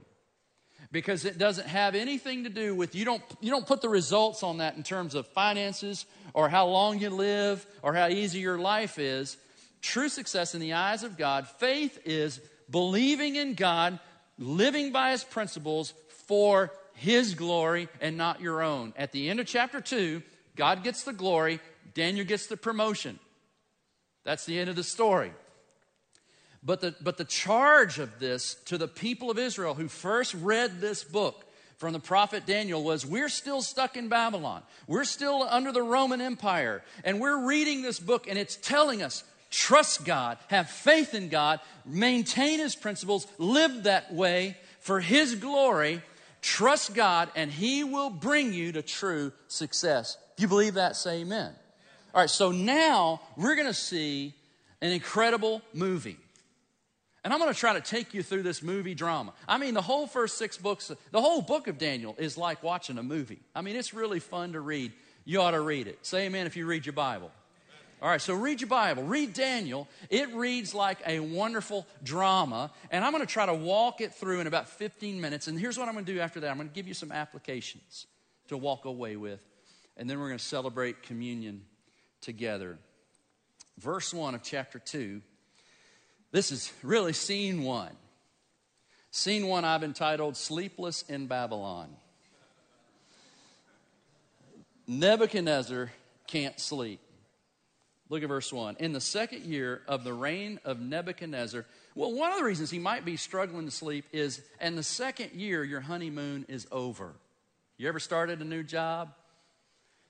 Because 0.92 1.26
it 1.26 1.38
doesn't 1.38 1.68
have 1.68 1.96
anything 1.96 2.44
to 2.44 2.50
do 2.50 2.76
with 2.76 2.96
you 2.96 3.06
don't 3.06 3.24
you 3.40 3.50
don't 3.50 3.66
put 3.66 3.82
the 3.82 3.90
results 3.90 4.44
on 4.44 4.58
that 4.58 4.76
in 4.76 4.84
terms 4.84 5.16
of 5.16 5.28
finances 5.28 6.06
or 6.34 6.50
how 6.50 6.68
long 6.68 7.00
you 7.00 7.10
live 7.10 7.66
or 7.82 7.94
how 7.94 8.08
easy 8.08 8.40
your 8.40 8.60
life 8.60 9.00
is. 9.00 9.38
True 9.82 10.10
success 10.10 10.54
in 10.54 10.62
the 10.62 10.74
eyes 10.74 11.04
of 11.04 11.18
God, 11.18 11.48
faith 11.48 12.00
is 12.06 12.40
believing 12.70 13.36
in 13.36 13.54
God, 13.54 14.00
living 14.38 14.92
by 14.92 15.12
his 15.12 15.24
principles, 15.24 15.94
for 16.32 16.72
his 16.94 17.34
glory 17.34 17.90
and 18.00 18.16
not 18.16 18.40
your 18.40 18.62
own. 18.62 18.94
At 18.96 19.12
the 19.12 19.30
end 19.30 19.42
of 19.42 19.48
chapter 19.48 19.82
2, 19.82 20.24
God 20.56 20.82
gets 20.82 21.04
the 21.04 21.12
glory, 21.12 21.60
Daniel 21.94 22.26
gets 22.26 22.48
the 22.48 22.56
promotion. 22.56 23.20
That's 24.24 24.46
the 24.46 24.58
end 24.58 24.70
of 24.70 24.78
the 24.78 24.84
story. 24.86 25.34
But 26.64 26.80
the, 26.80 26.96
but 27.02 27.18
the 27.18 27.26
charge 27.26 28.00
of 28.00 28.20
this 28.20 28.54
to 28.68 28.78
the 28.78 28.88
people 28.88 29.30
of 29.30 29.38
Israel 29.38 29.74
who 29.74 29.90
first 29.90 30.34
read 30.36 30.80
this 30.80 31.04
book 31.04 31.44
from 31.76 31.92
the 31.92 32.00
prophet 32.00 32.46
Daniel 32.46 32.82
was 32.82 33.06
we're 33.06 33.28
still 33.28 33.62
stuck 33.62 33.98
in 33.98 34.08
Babylon. 34.08 34.64
We're 34.88 35.04
still 35.04 35.44
under 35.44 35.74
the 35.74 35.84
Roman 35.84 36.22
Empire. 36.22 36.82
And 37.04 37.20
we're 37.20 37.46
reading 37.46 37.82
this 37.82 38.00
book 38.00 38.30
and 38.30 38.40
it's 38.40 38.56
telling 38.56 39.04
us 39.04 39.26
trust 39.50 40.06
God, 40.06 40.38
have 40.48 40.70
faith 40.70 41.14
in 41.14 41.28
God, 41.28 41.60
maintain 41.86 42.60
his 42.60 42.74
principles, 42.74 43.28
live 43.38 43.84
that 43.84 44.14
way 44.14 44.56
for 44.80 45.02
his 45.02 45.36
glory, 45.36 46.02
Trust 46.42 46.96
God, 46.96 47.30
and 47.36 47.52
He 47.52 47.84
will 47.84 48.10
bring 48.10 48.54
you 48.54 48.72
to 48.72 48.82
true 48.82 49.32
success. 49.48 50.18
If 50.36 50.42
you 50.42 50.48
believe 50.48 50.76
that, 50.76 50.96
say 50.96 51.22
amen. 51.22 51.54
All 52.14 52.22
right, 52.22 52.30
so 52.30 52.52
now 52.52 53.22
we're 53.38 53.56
going 53.56 53.68
to 53.68 53.74
see 53.74 54.34
an 54.82 54.92
incredible 54.92 55.62
movie. 55.74 56.18
And 57.24 57.32
I'm 57.32 57.40
going 57.40 57.54
to 57.54 57.60
try 57.60 57.74
to 57.74 57.82
take 57.82 58.16
you 58.16 58.24
through 58.24 58.42
this 58.44 58.64
movie 58.64 58.96
drama. 58.96 59.34
I 59.48 59.60
mean, 59.60 59.76
the 59.76 59.82
whole 59.82 60.08
first 60.08 60.40
six 60.40 60.58
books, 60.58 60.92
the 61.12 61.22
whole 61.22 61.42
book 61.42 61.68
of 61.68 61.78
Daniel 61.78 62.16
is 62.18 62.38
like 62.38 62.64
watching 62.64 62.98
a 62.98 63.04
movie. 63.04 63.40
I 63.56 63.62
mean, 63.62 63.76
it's 63.76 63.94
really 63.94 64.20
fun 64.20 64.54
to 64.54 64.60
read. 64.60 64.92
You 65.24 65.42
ought 65.42 65.52
to 65.52 65.62
read 65.62 65.88
it. 65.88 66.00
Say 66.02 66.26
amen 66.26 66.48
if 66.48 66.58
you 66.58 66.66
read 66.66 66.86
your 66.86 66.94
Bible. 66.94 67.32
All 68.02 68.10
right, 68.10 68.20
so 68.20 68.34
read 68.34 68.62
your 68.62 68.68
Bible, 68.68 69.04
read 69.04 69.34
Daniel. 69.34 69.88
It 70.10 70.34
reads 70.34 70.74
like 70.74 70.98
a 71.06 71.20
wonderful 71.20 71.86
drama, 72.02 72.72
and 72.90 73.06
I'm 73.06 73.12
going 73.12 73.24
to 73.24 73.32
try 73.32 73.46
to 73.46 73.54
walk 73.54 74.02
it 74.02 74.16
through 74.16 74.40
in 74.40 74.48
about 74.48 74.68
15 74.70 75.22
minutes. 75.22 75.48
And 75.48 75.60
here's 75.60 75.78
what 75.78 75.88
I'm 75.88 75.94
going 75.94 76.06
to 76.06 76.14
do 76.14 76.20
after 76.20 76.40
that 76.40 76.50
I'm 76.50 76.58
going 76.58 76.70
to 76.70 76.74
give 76.74 76.88
you 76.88 76.96
some 76.96 77.12
applications 77.12 78.08
to 78.48 78.58
walk 78.58 78.86
away 78.86 79.18
with, 79.18 79.46
and 79.98 80.10
then 80.10 80.20
we're 80.20 80.30
going 80.30 80.40
to 80.40 80.44
celebrate 80.44 81.04
communion 81.04 81.62
together. 82.22 82.80
Verse 83.78 84.12
1 84.12 84.34
of 84.34 84.42
chapter 84.42 84.80
2. 84.80 85.22
This 86.32 86.52
is 86.52 86.74
really 86.82 87.14
scene 87.14 87.62
1. 87.62 87.92
Scene 89.12 89.46
1 89.46 89.64
I've 89.64 89.84
entitled 89.84 90.38
Sleepless 90.38 91.04
in 91.04 91.28
Babylon. 91.28 91.90
Nebuchadnezzar 94.88 95.92
can't 96.26 96.60
sleep. 96.60 97.00
Look 98.12 98.24
at 98.24 98.28
verse 98.28 98.52
1. 98.52 98.76
In 98.82 98.92
the 98.92 99.00
second 99.00 99.46
year 99.46 99.84
of 99.88 100.04
the 100.04 100.12
reign 100.12 100.60
of 100.66 100.82
Nebuchadnezzar, 100.82 101.66
well, 101.96 102.12
one 102.12 102.34
of 102.34 102.40
the 102.40 102.44
reasons 102.44 102.70
he 102.70 102.78
might 102.78 103.06
be 103.06 103.16
struggling 103.16 103.64
to 103.64 103.72
sleep 103.72 104.04
is, 104.12 104.42
and 104.60 104.78
the 104.78 104.84
second 104.84 105.32
year, 105.32 105.64
your 105.64 105.80
honeymoon 105.80 106.46
is 106.50 106.68
over. 106.74 107.14
You 107.78 107.88
ever 107.88 108.02
started 108.02 108.42
a 108.42 108.44
new 108.44 108.64
job? 108.64 109.14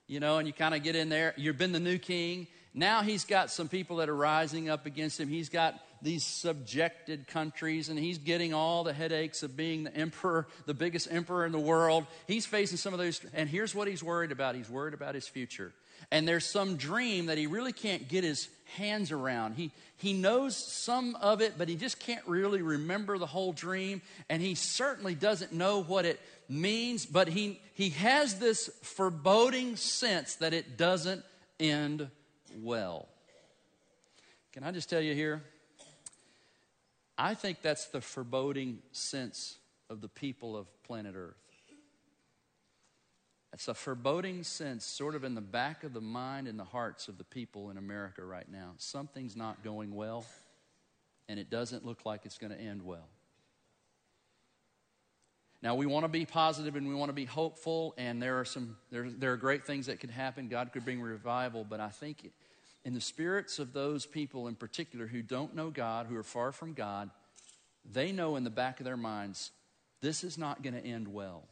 You 0.07 0.19
know, 0.19 0.39
and 0.39 0.47
you 0.47 0.53
kind 0.53 0.73
of 0.73 0.81
get 0.81 0.95
in 0.95 1.09
there, 1.09 1.35
you've 1.37 1.59
been 1.59 1.73
the 1.73 1.79
new 1.79 1.99
king. 1.99 2.47
Now 2.73 3.03
he's 3.03 3.23
got 3.23 3.51
some 3.51 3.67
people 3.67 3.97
that 3.97 4.09
are 4.09 4.15
rising 4.15 4.67
up 4.67 4.87
against 4.87 5.19
him. 5.19 5.29
He's 5.29 5.49
got 5.49 5.79
these 6.01 6.25
subjected 6.25 7.27
countries, 7.27 7.87
and 7.89 7.99
he's 7.99 8.17
getting 8.17 8.51
all 8.51 8.83
the 8.83 8.93
headaches 8.93 9.43
of 9.43 9.55
being 9.55 9.83
the 9.83 9.95
emperor, 9.95 10.47
the 10.65 10.73
biggest 10.73 11.07
emperor 11.11 11.45
in 11.45 11.51
the 11.51 11.59
world. 11.59 12.07
He's 12.25 12.47
facing 12.47 12.77
some 12.77 12.93
of 12.93 12.99
those, 12.99 13.21
and 13.35 13.47
here's 13.47 13.75
what 13.75 13.87
he's 13.87 14.01
worried 14.01 14.31
about 14.31 14.55
he's 14.55 14.71
worried 14.71 14.95
about 14.95 15.13
his 15.13 15.27
future 15.27 15.71
and 16.09 16.27
there's 16.27 16.45
some 16.45 16.77
dream 16.77 17.27
that 17.27 17.37
he 17.37 17.47
really 17.47 17.73
can't 17.73 18.07
get 18.07 18.23
his 18.23 18.49
hands 18.75 19.11
around. 19.11 19.55
He, 19.55 19.71
he 19.97 20.13
knows 20.13 20.55
some 20.55 21.15
of 21.21 21.41
it, 21.41 21.53
but 21.57 21.69
he 21.69 21.75
just 21.75 21.99
can't 21.99 22.25
really 22.25 22.61
remember 22.61 23.17
the 23.17 23.25
whole 23.25 23.53
dream, 23.53 24.01
and 24.29 24.41
he 24.41 24.55
certainly 24.55 25.13
doesn't 25.13 25.53
know 25.53 25.83
what 25.83 26.05
it 26.05 26.19
means, 26.49 27.05
but 27.05 27.27
he, 27.27 27.61
he 27.73 27.89
has 27.89 28.39
this 28.39 28.69
foreboding 28.81 29.75
sense 29.75 30.35
that 30.35 30.53
it 30.53 30.77
doesn't 30.77 31.23
end 31.59 32.09
well. 32.59 33.07
Can 34.53 34.63
I 34.63 34.71
just 34.71 34.89
tell 34.89 35.01
you 35.01 35.13
here? 35.13 35.43
I 37.17 37.35
think 37.35 37.61
that's 37.61 37.87
the 37.87 38.01
foreboding 38.01 38.79
sense 38.91 39.57
of 39.89 40.01
the 40.01 40.09
people 40.09 40.57
of 40.57 40.67
planet 40.83 41.13
Earth. 41.15 41.40
It's 43.53 43.67
a 43.67 43.73
foreboding 43.73 44.43
sense, 44.43 44.85
sort 44.85 45.13
of 45.13 45.23
in 45.23 45.35
the 45.35 45.41
back 45.41 45.83
of 45.83 45.93
the 45.93 46.01
mind 46.01 46.47
and 46.47 46.57
the 46.57 46.63
hearts 46.63 47.07
of 47.09 47.17
the 47.17 47.23
people 47.25 47.69
in 47.69 47.77
America 47.77 48.23
right 48.23 48.49
now. 48.49 48.71
Something's 48.77 49.35
not 49.35 49.61
going 49.63 49.93
well, 49.93 50.25
and 51.27 51.37
it 51.37 51.49
doesn't 51.49 51.85
look 51.85 52.05
like 52.05 52.25
it's 52.25 52.37
going 52.37 52.53
to 52.53 52.59
end 52.59 52.81
well. 52.81 53.09
Now, 55.61 55.75
we 55.75 55.85
want 55.85 56.05
to 56.05 56.09
be 56.09 56.25
positive 56.25 56.75
and 56.75 56.87
we 56.87 56.95
want 56.95 57.09
to 57.09 57.13
be 57.13 57.25
hopeful, 57.25 57.93
and 57.97 58.21
there 58.21 58.39
are 58.39 58.45
some 58.45 58.77
there, 58.89 59.09
there 59.09 59.33
are 59.33 59.37
great 59.37 59.65
things 59.65 59.85
that 59.87 59.99
could 59.99 60.09
happen. 60.09 60.47
God 60.47 60.71
could 60.71 60.85
bring 60.85 61.01
revival, 61.01 61.65
but 61.69 61.79
I 61.79 61.89
think 61.89 62.31
in 62.83 62.93
the 62.93 63.01
spirits 63.01 63.59
of 63.59 63.73
those 63.73 64.05
people 64.05 64.47
in 64.47 64.55
particular 64.55 65.05
who 65.05 65.21
don't 65.21 65.53
know 65.53 65.69
God, 65.69 66.07
who 66.07 66.15
are 66.15 66.23
far 66.23 66.51
from 66.51 66.73
God, 66.73 67.11
they 67.85 68.11
know 68.11 68.37
in 68.37 68.43
the 68.43 68.49
back 68.49 68.79
of 68.79 68.85
their 68.85 68.97
minds, 68.97 69.51
this 70.01 70.23
is 70.23 70.37
not 70.37 70.63
going 70.63 70.73
to 70.73 70.83
end 70.83 71.07
well. 71.07 71.43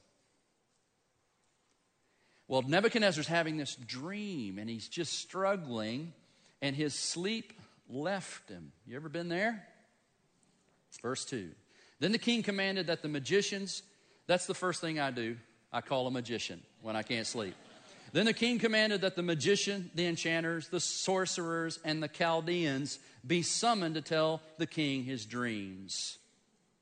Well, 2.50 2.64
Nebuchadnezzar's 2.64 3.28
having 3.28 3.58
this 3.58 3.76
dream 3.76 4.58
and 4.58 4.68
he's 4.68 4.88
just 4.88 5.14
struggling, 5.20 6.14
and 6.64 6.76
his 6.76 6.96
sleep 6.96 7.54
left 7.88 8.50
him. 8.50 8.72
You 8.88 8.96
ever 8.96 9.08
been 9.08 9.30
there? 9.30 9.68
Verse 11.04 11.24
2. 11.26 11.52
Then 12.00 12.12
the 12.12 12.18
king 12.18 12.42
commanded 12.42 12.88
that 12.88 13.04
the 13.04 13.08
magicians, 13.08 13.84
that's 14.26 14.48
the 14.48 14.56
first 14.56 14.82
thing 14.82 15.00
I 15.00 15.12
do, 15.12 15.38
I 15.72 15.82
call 15.82 16.08
a 16.08 16.12
magician 16.12 16.60
when 16.82 16.96
I 16.96 17.04
can't 17.04 17.28
sleep. 17.28 17.54
Then 18.14 18.26
the 18.26 18.34
king 18.34 18.58
commanded 18.58 19.02
that 19.02 19.16
the 19.16 19.22
magician, 19.22 19.92
the 19.94 20.08
enchanters, 20.08 20.70
the 20.70 20.80
sorcerers, 20.80 21.78
and 21.86 22.02
the 22.02 22.08
Chaldeans 22.08 22.98
be 23.26 23.44
summoned 23.44 23.94
to 23.94 24.02
tell 24.02 24.42
the 24.58 24.66
king 24.66 25.04
his 25.04 25.28
dreams. 25.28 26.18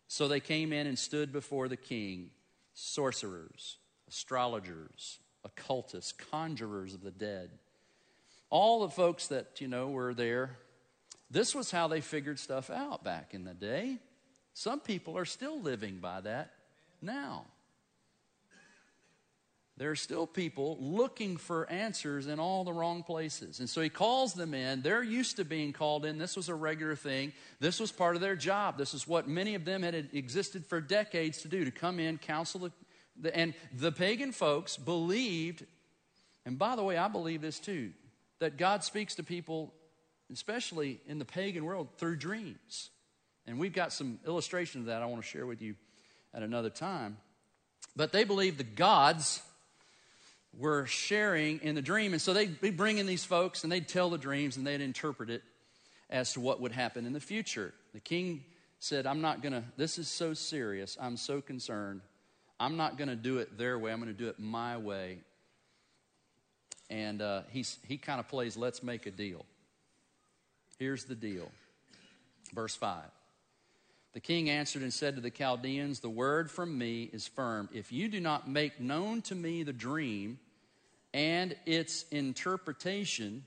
So 0.08 0.30
they 0.30 0.40
came 0.40 0.72
in 0.72 0.88
and 0.88 0.98
stood 0.98 1.34
before 1.34 1.68
the 1.68 1.76
king 1.76 2.30
sorcerers, 2.74 3.76
astrologers, 4.08 5.20
occultists, 5.44 6.14
conjurers 6.32 6.94
of 6.94 7.02
the 7.02 7.12
dead. 7.12 7.50
All 8.50 8.82
the 8.82 8.90
folks 8.90 9.28
that, 9.28 9.60
you 9.60 9.68
know, 9.68 9.90
were 9.90 10.14
there, 10.14 10.58
this 11.30 11.54
was 11.54 11.72
how 11.72 11.88
they 11.88 12.02
figured 12.02 12.40
stuff 12.40 12.70
out 12.70 13.04
back 13.04 13.34
in 13.34 13.44
the 13.44 13.54
day. 13.54 13.98
Some 14.54 14.80
people 14.80 15.18
are 15.18 15.26
still 15.26 15.60
living 15.60 15.98
by 15.98 16.22
that 16.22 16.52
now. 17.02 17.46
There 19.78 19.92
are 19.92 19.96
still 19.96 20.26
people 20.26 20.78
looking 20.82 21.38
for 21.38 21.70
answers 21.70 22.26
in 22.26 22.40
all 22.40 22.64
the 22.64 22.74
wrong 22.74 23.04
places. 23.04 23.60
And 23.60 23.70
so 23.70 23.80
he 23.80 23.90
calls 23.90 24.34
them 24.34 24.56
in. 24.56 24.82
They're 24.82 25.04
used 25.04 25.36
to 25.36 25.46
being 25.46 25.72
called 25.72 26.04
in. 26.04 26.18
This 26.18 26.36
was 26.36 26.50
a 26.50 26.56
regular 26.56 26.96
thing. 26.96 27.32
This 27.60 27.80
was 27.80 27.92
part 27.92 28.16
of 28.16 28.22
their 28.22 28.36
job. 28.36 28.80
This 28.80 28.96
is 28.96 29.08
what 29.08 29.28
many 29.28 29.54
of 29.54 29.66
them 29.66 29.84
had 29.84 30.10
existed 30.14 30.66
for 30.66 30.82
decades 30.82 31.44
to 31.44 31.48
do 31.48 31.64
to 31.64 31.70
come 31.70 32.00
in, 32.00 32.18
counsel 32.18 32.62
the 32.62 32.72
and 33.34 33.54
the 33.74 33.92
pagan 33.92 34.32
folks 34.32 34.78
believed, 34.78 35.66
and 36.46 36.58
by 36.58 36.76
the 36.76 36.84
way, 36.84 36.98
I 36.98 37.08
believe 37.08 37.42
this 37.42 37.60
too, 37.60 37.92
that 38.40 38.58
God 38.58 38.84
speaks 38.84 39.16
to 39.16 39.24
people, 39.24 39.74
especially 40.32 41.02
in 41.08 41.20
the 41.20 41.26
pagan 41.26 41.66
world, 41.66 41.90
through 41.98 42.18
dreams. 42.18 42.90
And 43.48 43.60
we've 43.60 43.74
got 43.74 43.94
some 43.94 44.20
illustration 44.28 44.82
of 44.82 44.88
that 44.88 45.02
I 45.02 45.06
want 45.06 45.22
to 45.22 45.28
share 45.28 45.46
with 45.46 45.62
you 45.62 45.76
at 46.34 46.44
another 46.44 46.70
time. 46.70 47.18
But 47.96 48.12
they 48.12 48.24
believed 48.24 48.58
the 48.58 48.64
gods 48.64 49.42
were 50.58 50.86
sharing 50.86 51.60
in 51.62 51.76
the 51.76 51.82
dream. 51.82 52.14
And 52.14 52.22
so 52.22 52.34
they'd 52.34 52.60
be 52.60 52.72
bringing 52.72 53.06
these 53.06 53.24
folks 53.24 53.64
and 53.64 53.72
they'd 53.72 53.88
tell 53.88 54.10
the 54.10 54.18
dreams 54.18 54.58
and 54.58 54.66
they'd 54.66 54.82
interpret 54.82 55.30
it 55.30 55.44
as 56.10 56.34
to 56.34 56.40
what 56.40 56.62
would 56.62 56.72
happen 56.72 57.06
in 57.06 57.14
the 57.14 57.20
future. 57.20 57.74
The 57.94 58.00
king 58.00 58.44
said, 58.80 59.06
I'm 59.06 59.22
not 59.22 59.42
going 59.42 59.54
to, 59.54 59.64
this 59.78 59.98
is 59.98 60.08
so 60.08 60.34
serious. 60.34 60.98
I'm 61.00 61.18
so 61.18 61.42
concerned. 61.42 62.02
I'm 62.60 62.78
not 62.78 62.98
going 62.98 63.10
to 63.10 63.16
do 63.16 63.38
it 63.38 63.58
their 63.58 63.78
way, 63.78 63.92
I'm 63.92 64.00
going 64.00 64.14
to 64.14 64.18
do 64.18 64.30
it 64.30 64.40
my 64.40 64.78
way. 64.78 65.20
And 66.90 67.22
uh, 67.22 67.42
he's, 67.52 67.78
he 67.88 67.98
kind 67.98 68.20
of 68.20 68.28
plays, 68.28 68.56
let's 68.56 68.82
make 68.82 69.06
a 69.06 69.12
deal. 69.12 69.46
Here's 70.80 71.04
the 71.04 71.16
deal. 71.16 71.52
Verse 72.54 72.76
5. 72.76 73.04
The 74.14 74.20
king 74.22 74.50
answered 74.50 74.82
and 74.82 74.94
said 74.94 75.16
to 75.16 75.22
the 75.22 75.30
Chaldeans, 75.30 76.00
The 76.00 76.10
word 76.10 76.50
from 76.50 76.78
me 76.78 77.10
is 77.12 77.28
firm. 77.28 77.70
If 77.74 77.92
you 77.92 78.08
do 78.08 78.20
not 78.20 78.50
make 78.50 78.80
known 78.80 79.22
to 79.24 79.36
me 79.36 79.64
the 79.64 79.74
dream 79.74 80.40
and 81.14 81.56
its 81.66 82.06
interpretation, 82.10 83.44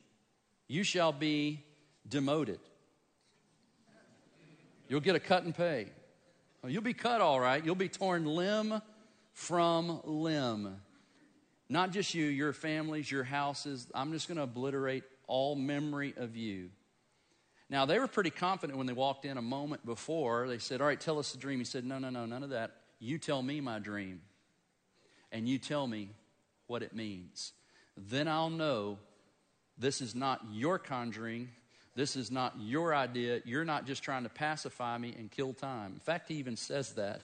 you 0.69 0.85
shall 0.85 1.13
be 1.13 1.65
demoted. 2.09 2.61
You'll 4.89 5.01
get 5.01 5.17
a 5.17 5.21
cut 5.21 5.45
and 5.45 5.55
pay. 5.55 5.87
You'll 6.67 6.83
be 6.83 6.95
cut 6.95 7.21
all 7.21 7.41
right. 7.41 7.65
You'll 7.65 7.75
be 7.75 7.89
torn 7.89 8.27
limb 8.27 8.81
from 9.41 10.03
limb. 10.05 10.77
Not 11.71 11.93
just 11.93 12.15
you, 12.15 12.27
your 12.27 12.53
families, 12.53 13.11
your 13.11 13.25
houses. 13.25 13.87
I'm 13.95 14.13
just 14.13 14.29
going 14.29 14.37
to 14.37 14.43
obliterate 14.43 15.03
all 15.27 15.57
memory 15.57 16.13
of 16.19 16.37
you. 16.37 16.69
Now, 17.71 17.87
they 17.87 17.99
were 17.99 18.07
pretty 18.07 18.31
confident 18.31 18.77
when 18.77 18.87
they 18.87 18.93
walked 18.93 19.25
in 19.25 19.39
a 19.39 19.43
moment 19.43 19.87
before. 19.87 20.47
They 20.47 20.59
said, 20.59 20.83
All 20.83 20.87
right, 20.87 21.01
tell 21.01 21.19
us 21.19 21.33
the 21.33 21.39
dream. 21.39 21.59
He 21.59 21.65
said, 21.65 21.85
No, 21.85 21.99
no, 21.99 22.11
no, 22.11 22.27
none 22.27 22.43
of 22.43 22.51
that. 22.51 22.73
You 22.99 23.17
tell 23.17 23.41
me 23.41 23.63
my 23.63 23.79
dream, 23.79 24.21
and 25.33 25.49
you 25.49 25.57
tell 25.59 25.87
me 25.87 26.11
what 26.67 26.83
it 26.83 26.95
means. 26.95 27.53
Then 27.97 28.29
I'll 28.29 28.51
know 28.51 28.99
this 29.79 30.03
is 30.03 30.15
not 30.15 30.43
your 30.53 30.79
conjuring. 30.79 31.49
This 31.95 32.15
is 32.15 32.31
not 32.31 32.57
your 32.61 32.95
idea. 32.95 33.41
You're 33.47 33.65
not 33.65 33.87
just 33.87 34.03
trying 34.03 34.25
to 34.25 34.29
pacify 34.29 34.99
me 34.99 35.15
and 35.19 35.31
kill 35.31 35.55
time. 35.55 35.95
In 35.95 36.01
fact, 36.01 36.29
he 36.29 36.35
even 36.35 36.57
says 36.57 36.93
that. 36.93 37.23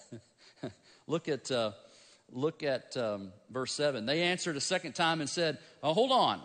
Look 1.07 1.29
at 1.29 1.51
uh, 1.51 1.73
look 2.33 2.63
at 2.63 2.97
um, 2.97 3.33
verse 3.51 3.73
7. 3.73 4.07
They 4.07 4.23
answered 4.23 4.57
a 4.57 4.61
second 4.61 4.95
time 4.95 5.21
and 5.21 5.29
said, 5.29 5.59
oh, 5.83 5.95
Hold 5.95 6.13
on. 6.13 6.41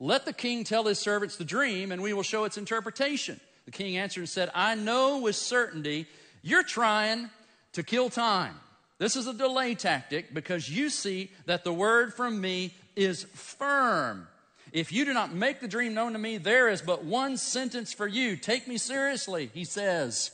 Let 0.00 0.26
the 0.26 0.32
king 0.32 0.64
tell 0.64 0.84
his 0.84 0.98
servants 0.98 1.36
the 1.36 1.44
dream, 1.44 1.92
and 1.92 2.02
we 2.02 2.12
will 2.12 2.24
show 2.24 2.44
its 2.44 2.58
interpretation. 2.58 3.40
The 3.64 3.70
king 3.70 3.96
answered 3.96 4.20
and 4.20 4.28
said, 4.28 4.50
I 4.54 4.74
know 4.74 5.20
with 5.20 5.36
certainty 5.36 6.06
you're 6.42 6.64
trying 6.64 7.30
to 7.72 7.82
kill 7.82 8.10
time. 8.10 8.54
This 8.98 9.16
is 9.16 9.26
a 9.26 9.34
delay 9.34 9.74
tactic 9.74 10.34
because 10.34 10.68
you 10.68 10.90
see 10.90 11.30
that 11.46 11.64
the 11.64 11.72
word 11.72 12.14
from 12.14 12.40
me 12.40 12.74
is 12.96 13.24
firm. 13.34 14.28
If 14.72 14.92
you 14.92 15.04
do 15.04 15.14
not 15.14 15.32
make 15.32 15.60
the 15.60 15.68
dream 15.68 15.94
known 15.94 16.12
to 16.12 16.18
me, 16.18 16.36
there 16.36 16.68
is 16.68 16.82
but 16.82 17.04
one 17.04 17.36
sentence 17.36 17.92
for 17.92 18.06
you. 18.06 18.36
Take 18.36 18.66
me 18.66 18.76
seriously, 18.76 19.50
he 19.54 19.64
says. 19.64 20.30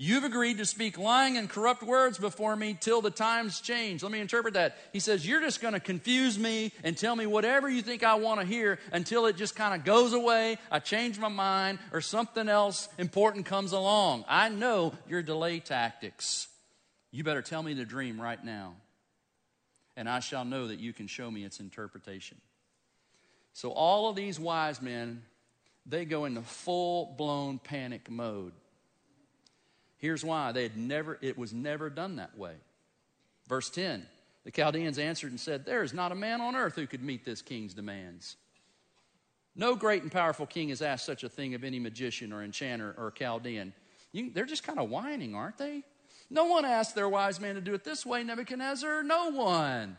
You've 0.00 0.22
agreed 0.22 0.58
to 0.58 0.64
speak 0.64 0.96
lying 0.96 1.36
and 1.36 1.50
corrupt 1.50 1.82
words 1.82 2.18
before 2.18 2.54
me 2.54 2.76
till 2.80 3.02
the 3.02 3.10
times 3.10 3.60
change. 3.60 4.04
Let 4.04 4.12
me 4.12 4.20
interpret 4.20 4.54
that. 4.54 4.76
He 4.92 5.00
says, 5.00 5.26
You're 5.26 5.40
just 5.40 5.60
going 5.60 5.74
to 5.74 5.80
confuse 5.80 6.38
me 6.38 6.72
and 6.84 6.96
tell 6.96 7.16
me 7.16 7.26
whatever 7.26 7.68
you 7.68 7.82
think 7.82 8.04
I 8.04 8.14
want 8.14 8.40
to 8.40 8.46
hear 8.46 8.78
until 8.92 9.26
it 9.26 9.36
just 9.36 9.56
kind 9.56 9.74
of 9.74 9.84
goes 9.84 10.12
away. 10.12 10.58
I 10.70 10.78
change 10.78 11.18
my 11.18 11.28
mind 11.28 11.80
or 11.92 12.00
something 12.00 12.48
else 12.48 12.88
important 12.96 13.46
comes 13.46 13.72
along. 13.72 14.24
I 14.28 14.50
know 14.50 14.92
your 15.08 15.20
delay 15.20 15.58
tactics. 15.58 16.46
You 17.10 17.24
better 17.24 17.42
tell 17.42 17.64
me 17.64 17.74
the 17.74 17.84
dream 17.84 18.20
right 18.20 18.42
now, 18.44 18.76
and 19.96 20.08
I 20.08 20.20
shall 20.20 20.44
know 20.44 20.68
that 20.68 20.78
you 20.78 20.92
can 20.92 21.08
show 21.08 21.28
me 21.28 21.42
its 21.42 21.58
interpretation. 21.58 22.36
So, 23.52 23.70
all 23.70 24.08
of 24.08 24.14
these 24.14 24.38
wise 24.38 24.80
men, 24.80 25.24
they 25.86 26.04
go 26.04 26.24
into 26.24 26.42
full 26.42 27.16
blown 27.18 27.58
panic 27.58 28.08
mode. 28.08 28.52
Here's 29.98 30.24
why 30.24 30.52
they 30.52 30.62
had 30.62 30.76
never, 30.76 31.18
it 31.20 31.36
was 31.36 31.52
never 31.52 31.90
done 31.90 32.16
that 32.16 32.36
way. 32.38 32.54
Verse 33.48 33.68
10 33.70 34.06
The 34.44 34.50
Chaldeans 34.50 34.98
answered 34.98 35.30
and 35.30 35.40
said, 35.40 35.64
There 35.64 35.82
is 35.82 35.92
not 35.92 36.12
a 36.12 36.16
man 36.16 36.40
on 36.40 36.56
earth 36.56 36.76
who 36.76 36.86
could 36.86 37.02
meet 37.02 37.24
this 37.24 37.42
king's 37.42 37.74
demands. 37.74 38.36
No 39.56 39.74
great 39.74 40.02
and 40.02 40.12
powerful 40.12 40.46
king 40.46 40.68
has 40.68 40.82
asked 40.82 41.04
such 41.04 41.24
a 41.24 41.28
thing 41.28 41.54
of 41.54 41.64
any 41.64 41.80
magician 41.80 42.32
or 42.32 42.44
enchanter 42.44 42.94
or 42.96 43.10
Chaldean. 43.10 43.72
You, 44.12 44.30
they're 44.30 44.46
just 44.46 44.62
kind 44.62 44.78
of 44.78 44.88
whining, 44.88 45.34
aren't 45.34 45.58
they? 45.58 45.82
No 46.30 46.44
one 46.44 46.64
asked 46.64 46.94
their 46.94 47.08
wise 47.08 47.40
man 47.40 47.56
to 47.56 47.60
do 47.60 47.74
it 47.74 47.82
this 47.82 48.06
way, 48.06 48.22
Nebuchadnezzar. 48.22 49.02
No 49.02 49.30
one. 49.30 49.96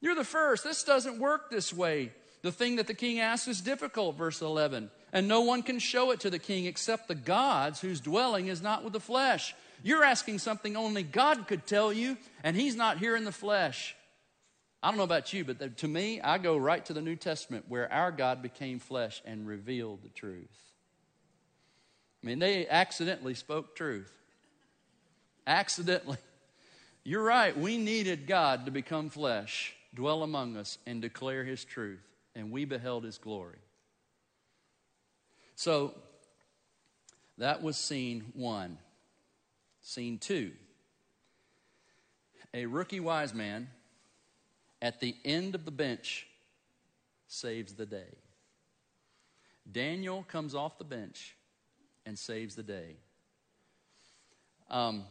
You're 0.00 0.14
the 0.14 0.24
first. 0.24 0.62
This 0.62 0.84
doesn't 0.84 1.18
work 1.18 1.50
this 1.50 1.72
way. 1.72 2.12
The 2.42 2.52
thing 2.52 2.76
that 2.76 2.86
the 2.86 2.94
king 2.94 3.20
asks 3.20 3.48
is 3.48 3.60
difficult, 3.60 4.16
verse 4.16 4.42
11 4.42 4.90
and 5.12 5.28
no 5.28 5.42
one 5.42 5.62
can 5.62 5.78
show 5.78 6.10
it 6.10 6.20
to 6.20 6.30
the 6.30 6.38
king 6.38 6.64
except 6.64 7.06
the 7.06 7.14
gods 7.14 7.80
whose 7.80 8.00
dwelling 8.00 8.46
is 8.46 8.62
not 8.62 8.82
with 8.82 8.94
the 8.94 9.00
flesh. 9.00 9.54
You're 9.82 10.04
asking 10.04 10.38
something 10.38 10.76
only 10.76 11.02
God 11.02 11.46
could 11.46 11.66
tell 11.66 11.92
you, 11.92 12.16
and 12.42 12.56
he's 12.56 12.76
not 12.76 12.98
here 12.98 13.14
in 13.14 13.24
the 13.24 13.32
flesh. 13.32 13.94
I 14.82 14.88
don't 14.88 14.96
know 14.96 15.04
about 15.04 15.32
you, 15.32 15.44
but 15.44 15.76
to 15.78 15.88
me, 15.88 16.20
I 16.20 16.38
go 16.38 16.56
right 16.56 16.84
to 16.86 16.92
the 16.92 17.02
New 17.02 17.14
Testament 17.14 17.66
where 17.68 17.92
our 17.92 18.10
God 18.10 18.42
became 18.42 18.78
flesh 18.78 19.22
and 19.24 19.46
revealed 19.46 20.02
the 20.02 20.08
truth. 20.08 20.72
I 22.22 22.26
mean, 22.26 22.38
they 22.38 22.66
accidentally 22.66 23.34
spoke 23.34 23.76
truth. 23.76 24.12
Accidentally. 25.46 26.18
You're 27.04 27.22
right. 27.22 27.56
We 27.56 27.78
needed 27.78 28.26
God 28.26 28.64
to 28.64 28.72
become 28.72 29.10
flesh, 29.10 29.74
dwell 29.94 30.22
among 30.22 30.56
us, 30.56 30.78
and 30.86 31.02
declare 31.02 31.44
his 31.44 31.64
truth. 31.64 32.11
And 32.34 32.50
we 32.50 32.64
beheld 32.64 33.04
his 33.04 33.18
glory. 33.18 33.58
So 35.54 35.94
that 37.38 37.62
was 37.62 37.76
scene 37.76 38.32
one. 38.34 38.78
Scene 39.80 40.18
two 40.18 40.52
a 42.54 42.66
rookie 42.66 43.00
wise 43.00 43.32
man 43.34 43.68
at 44.80 45.00
the 45.00 45.14
end 45.24 45.54
of 45.54 45.64
the 45.64 45.70
bench 45.70 46.26
saves 47.26 47.74
the 47.74 47.86
day. 47.86 48.18
Daniel 49.70 50.24
comes 50.28 50.54
off 50.54 50.76
the 50.76 50.84
bench 50.84 51.36
and 52.04 52.18
saves 52.18 52.54
the 52.54 52.62
day. 52.62 52.96
Um, 54.68 55.04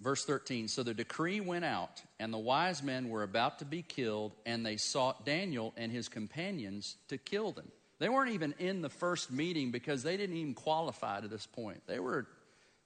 verse 0.00 0.24
13 0.24 0.68
So 0.68 0.82
the 0.82 0.94
decree 0.94 1.40
went 1.40 1.64
out, 1.64 2.02
and 2.18 2.32
the 2.32 2.38
wise 2.38 2.82
men 2.82 3.08
were 3.08 3.22
about 3.22 3.58
to 3.60 3.64
be 3.64 3.82
killed, 3.82 4.32
and 4.46 4.64
they 4.64 4.76
sought 4.76 5.24
Daniel 5.24 5.72
and 5.76 5.92
his 5.92 6.08
companions 6.08 6.96
to 7.08 7.18
kill 7.18 7.52
them. 7.52 7.70
They 7.98 8.08
weren't 8.08 8.32
even 8.32 8.54
in 8.58 8.80
the 8.80 8.88
first 8.88 9.30
meeting 9.30 9.70
because 9.70 10.02
they 10.02 10.16
didn't 10.16 10.36
even 10.36 10.54
qualify 10.54 11.20
to 11.20 11.28
this 11.28 11.46
point. 11.46 11.82
They 11.86 11.98
were, 11.98 12.26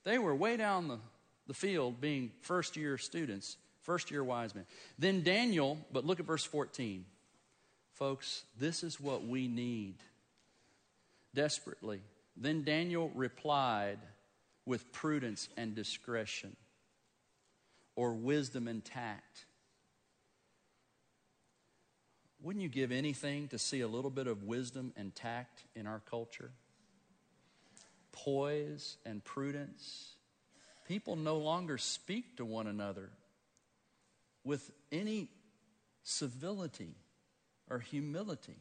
they 0.02 0.18
were 0.18 0.34
way 0.34 0.56
down 0.56 0.88
the, 0.88 0.98
the 1.46 1.54
field 1.54 2.00
being 2.00 2.32
first 2.42 2.76
year 2.76 2.98
students, 2.98 3.56
first 3.82 4.10
year 4.10 4.24
wise 4.24 4.54
men. 4.54 4.66
Then 4.98 5.22
Daniel, 5.22 5.78
but 5.92 6.04
look 6.04 6.18
at 6.18 6.26
verse 6.26 6.44
14. 6.44 7.04
Folks, 7.92 8.42
this 8.58 8.82
is 8.82 9.00
what 9.00 9.24
we 9.24 9.46
need 9.46 9.94
desperately. 11.32 12.00
Then 12.36 12.64
Daniel 12.64 13.12
replied 13.14 13.98
with 14.66 14.90
prudence 14.92 15.48
and 15.56 15.76
discretion 15.76 16.56
or 17.96 18.14
wisdom 18.14 18.68
and 18.68 18.84
tact. 18.84 19.46
Wouldn't 22.42 22.62
you 22.62 22.68
give 22.68 22.92
anything 22.92 23.48
to 23.48 23.58
see 23.58 23.80
a 23.80 23.88
little 23.88 24.10
bit 24.10 24.26
of 24.26 24.42
wisdom 24.42 24.92
and 24.96 25.14
tact 25.14 25.64
in 25.74 25.86
our 25.86 26.00
culture? 26.10 26.50
Poise 28.12 28.98
and 29.06 29.24
prudence. 29.24 30.12
People 30.86 31.16
no 31.16 31.38
longer 31.38 31.78
speak 31.78 32.36
to 32.36 32.44
one 32.44 32.66
another 32.66 33.10
with 34.44 34.70
any 34.92 35.28
civility 36.02 36.94
or 37.70 37.78
humility. 37.78 38.58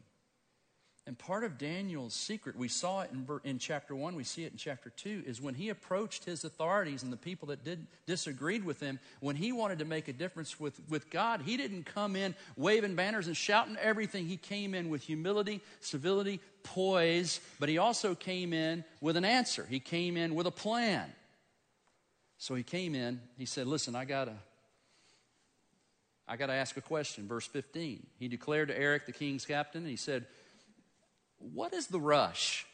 And 1.06 1.18
part 1.18 1.44
of 1.44 1.58
Daniel's 1.58 2.14
secret, 2.14 2.56
we 2.56 2.68
saw 2.68 3.02
it 3.02 3.10
in, 3.12 3.26
in 3.44 3.58
chapter 3.58 3.94
1, 3.94 4.14
we 4.14 4.24
see 4.24 4.44
it 4.44 4.52
in 4.52 4.58
chapter 4.58 4.88
2, 4.88 5.24
is 5.26 5.38
when 5.38 5.54
he 5.54 5.68
approached 5.68 6.24
his 6.24 6.44
authorities 6.44 7.02
and 7.02 7.12
the 7.12 7.18
people 7.18 7.48
that 7.48 7.62
did, 7.62 7.86
disagreed 8.06 8.64
with 8.64 8.80
him, 8.80 8.98
when 9.20 9.36
he 9.36 9.52
wanted 9.52 9.80
to 9.80 9.84
make 9.84 10.08
a 10.08 10.14
difference 10.14 10.58
with, 10.58 10.80
with 10.88 11.10
God, 11.10 11.42
he 11.42 11.58
didn't 11.58 11.84
come 11.84 12.16
in 12.16 12.34
waving 12.56 12.94
banners 12.94 13.26
and 13.26 13.36
shouting 13.36 13.76
everything. 13.76 14.26
He 14.26 14.38
came 14.38 14.74
in 14.74 14.88
with 14.88 15.02
humility, 15.02 15.60
civility, 15.80 16.40
poise, 16.62 17.38
but 17.60 17.68
he 17.68 17.76
also 17.76 18.14
came 18.14 18.54
in 18.54 18.82
with 19.02 19.18
an 19.18 19.26
answer. 19.26 19.66
He 19.68 19.80
came 19.80 20.16
in 20.16 20.34
with 20.34 20.46
a 20.46 20.50
plan. 20.50 21.12
So 22.38 22.54
he 22.54 22.62
came 22.62 22.94
in, 22.94 23.20
he 23.36 23.44
said, 23.44 23.66
Listen, 23.66 23.94
I 23.94 24.06
got 24.06 24.24
to. 24.26 24.34
I 26.26 26.36
got 26.36 26.46
to 26.46 26.54
ask 26.54 26.78
a 26.78 26.80
question. 26.80 27.28
Verse 27.28 27.46
15. 27.46 28.06
He 28.18 28.28
declared 28.28 28.68
to 28.68 28.78
Arioch, 28.78 29.04
the 29.04 29.12
king's 29.12 29.44
captain, 29.44 29.82
and 29.82 29.90
he 29.90 29.96
said, 29.96 30.24
what 31.52 31.74
is 31.74 31.88
the 31.88 32.00
rush? 32.00 32.66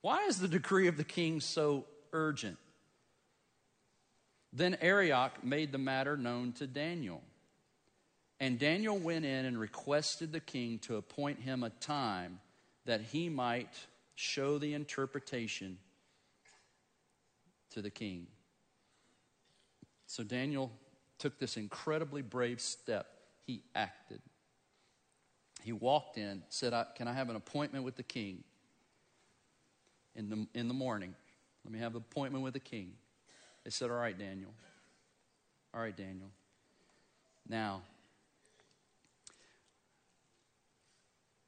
Why 0.00 0.24
is 0.24 0.38
the 0.38 0.48
decree 0.48 0.88
of 0.88 0.96
the 0.96 1.04
king 1.04 1.40
so 1.40 1.84
urgent? 2.12 2.56
Then 4.52 4.76
Arioch 4.80 5.44
made 5.44 5.72
the 5.72 5.78
matter 5.78 6.16
known 6.16 6.52
to 6.52 6.66
Daniel. 6.66 7.22
And 8.40 8.58
Daniel 8.58 8.96
went 8.96 9.24
in 9.24 9.44
and 9.44 9.58
requested 9.58 10.32
the 10.32 10.40
king 10.40 10.78
to 10.80 10.96
appoint 10.96 11.40
him 11.40 11.64
a 11.64 11.70
time 11.70 12.40
that 12.86 13.02
he 13.02 13.28
might 13.28 13.74
show 14.14 14.58
the 14.58 14.74
interpretation 14.74 15.78
to 17.70 17.82
the 17.82 17.90
king. 17.90 18.26
So 20.06 20.22
Daniel 20.22 20.70
took 21.18 21.38
this 21.38 21.56
incredibly 21.56 22.22
brave 22.22 22.60
step. 22.60 23.06
He 23.46 23.62
acted. 23.74 24.20
He 25.62 25.72
walked 25.72 26.18
in, 26.18 26.42
said, 26.48 26.72
I, 26.72 26.86
Can 26.94 27.08
I 27.08 27.12
have 27.12 27.30
an 27.30 27.36
appointment 27.36 27.84
with 27.84 27.96
the 27.96 28.02
king 28.02 28.44
in 30.14 30.28
the, 30.28 30.46
in 30.54 30.68
the 30.68 30.74
morning? 30.74 31.14
Let 31.64 31.72
me 31.72 31.78
have 31.80 31.94
an 31.94 32.04
appointment 32.10 32.44
with 32.44 32.54
the 32.54 32.60
king. 32.60 32.92
They 33.64 33.70
said, 33.70 33.90
All 33.90 33.96
right, 33.96 34.18
Daniel. 34.18 34.50
All 35.74 35.80
right, 35.80 35.96
Daniel. 35.96 36.30
Now, 37.48 37.82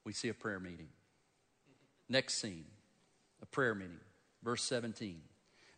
we 0.05 0.13
see 0.13 0.29
a 0.29 0.35
prayer 0.35 0.61
meeting. 0.61 0.89
Next 2.09 2.35
scene, 2.35 2.65
a 3.41 3.47
prayer 3.47 3.75
meeting. 3.75 4.01
Verse 4.43 4.63
17. 4.65 5.21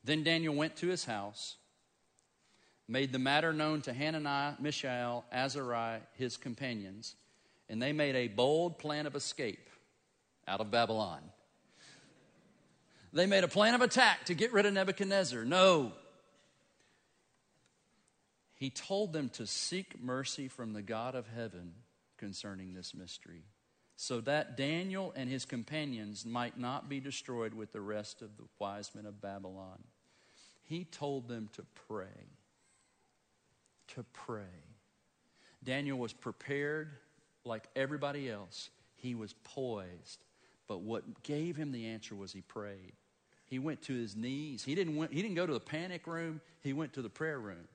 Then 0.04 0.24
Daniel 0.24 0.54
went 0.54 0.76
to 0.76 0.88
his 0.88 1.04
house, 1.04 1.56
made 2.88 3.12
the 3.12 3.18
matter 3.18 3.52
known 3.52 3.82
to 3.82 3.92
Hananiah, 3.92 4.54
Mishael, 4.58 5.24
Azariah, 5.30 6.00
his 6.14 6.36
companions 6.36 7.14
and 7.68 7.80
they 7.80 7.92
made 7.92 8.16
a 8.16 8.28
bold 8.28 8.78
plan 8.78 9.06
of 9.06 9.14
escape 9.14 9.70
out 10.46 10.60
of 10.60 10.70
Babylon. 10.70 11.20
They 13.12 13.26
made 13.26 13.44
a 13.44 13.48
plan 13.48 13.74
of 13.74 13.82
attack 13.82 14.24
to 14.26 14.34
get 14.34 14.52
rid 14.52 14.66
of 14.66 14.72
Nebuchadnezzar. 14.72 15.44
No. 15.44 15.92
He 18.54 18.70
told 18.70 19.12
them 19.12 19.28
to 19.30 19.46
seek 19.46 20.00
mercy 20.00 20.48
from 20.48 20.72
the 20.72 20.82
God 20.82 21.14
of 21.14 21.26
heaven 21.26 21.72
concerning 22.16 22.74
this 22.74 22.94
mystery, 22.94 23.42
so 23.96 24.20
that 24.20 24.56
Daniel 24.56 25.12
and 25.16 25.28
his 25.28 25.44
companions 25.44 26.24
might 26.24 26.58
not 26.58 26.88
be 26.88 27.00
destroyed 27.00 27.52
with 27.52 27.72
the 27.72 27.80
rest 27.80 28.22
of 28.22 28.36
the 28.36 28.44
wise 28.58 28.90
men 28.94 29.04
of 29.04 29.20
Babylon. 29.20 29.82
He 30.62 30.84
told 30.84 31.28
them 31.28 31.50
to 31.54 31.64
pray. 31.88 32.30
To 33.88 34.04
pray. 34.12 34.42
Daniel 35.64 35.98
was 35.98 36.12
prepared 36.12 36.92
like 37.44 37.68
everybody 37.74 38.30
else. 38.30 38.70
He 38.96 39.14
was 39.14 39.34
poised. 39.44 40.24
But 40.68 40.80
what 40.80 41.22
gave 41.22 41.56
him 41.56 41.72
the 41.72 41.86
answer 41.86 42.14
was 42.14 42.32
he 42.32 42.40
prayed. 42.40 42.92
He 43.46 43.58
went 43.58 43.82
to 43.82 43.92
his 43.92 44.16
knees. 44.16 44.64
He 44.64 44.74
didn't, 44.74 44.96
went, 44.96 45.12
he 45.12 45.20
didn't 45.20 45.34
go 45.34 45.46
to 45.46 45.52
the 45.52 45.60
panic 45.60 46.06
room, 46.06 46.40
he 46.62 46.72
went 46.72 46.94
to 46.94 47.02
the 47.02 47.10
prayer 47.10 47.38
room. 47.38 47.68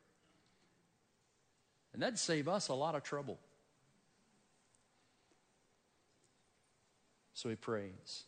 And 1.94 2.02
that'd 2.02 2.20
save 2.20 2.48
us 2.48 2.68
a 2.70 2.74
lot 2.74 2.96
of 2.96 3.04
trouble. 3.04 3.40
So 7.34 7.50
he 7.50 7.56
prays. 7.56 8.24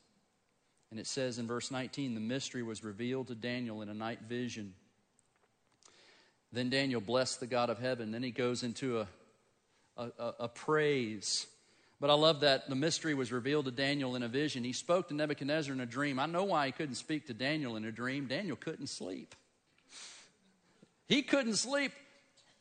And 0.92 1.00
it 1.00 1.08
says 1.08 1.40
in 1.40 1.48
verse 1.48 1.72
19 1.72 2.14
the 2.14 2.20
mystery 2.20 2.64
was 2.64 2.84
revealed 2.84 3.28
to 3.28 3.36
Daniel 3.36 3.82
in 3.82 3.90
a 3.90 3.94
night 3.94 4.20
vision. 4.28 4.74
Then 6.52 6.70
Daniel 6.70 7.02
blessed 7.02 7.40
the 7.40 7.48
God 7.48 7.70
of 7.70 7.80
heaven. 7.80 8.12
Then 8.12 8.24
he 8.24 8.32
goes 8.32 8.64
into 8.64 9.00
a, 9.00 9.08
a, 10.00 10.34
a, 10.40 10.48
praise. 10.48 11.48
But 12.00 12.10
I 12.10 12.14
love 12.14 12.42
that 12.42 12.70
the 12.70 12.76
mystery 12.76 13.14
was 13.14 13.32
revealed 13.32 13.66
to 13.66 13.72
Daniel 13.72 14.16
in 14.16 14.24
a 14.24 14.28
vision. 14.28 14.64
He 14.64 14.74
spoke 14.74 15.10
to 15.10 15.14
Nebuchadnezzar 15.14 15.74
in 15.74 15.82
a 15.82 15.86
dream. 15.86 16.20
I 16.20 16.26
know 16.26 16.46
why 16.46 16.68
he 16.68 16.72
couldn't 16.72 16.96
speak 16.96 17.28
to 17.28 17.34
Daniel 17.34 17.76
in 17.76 17.86
a 17.86 17.92
dream. 17.92 18.28
Daniel 18.28 18.56
couldn't 18.56 18.88
sleep. 18.88 19.36
He 21.08 21.24
couldn't 21.24 21.56
sleep, 21.56 21.92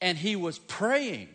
and 0.00 0.18
he 0.18 0.34
was 0.34 0.58
praying. 0.58 1.28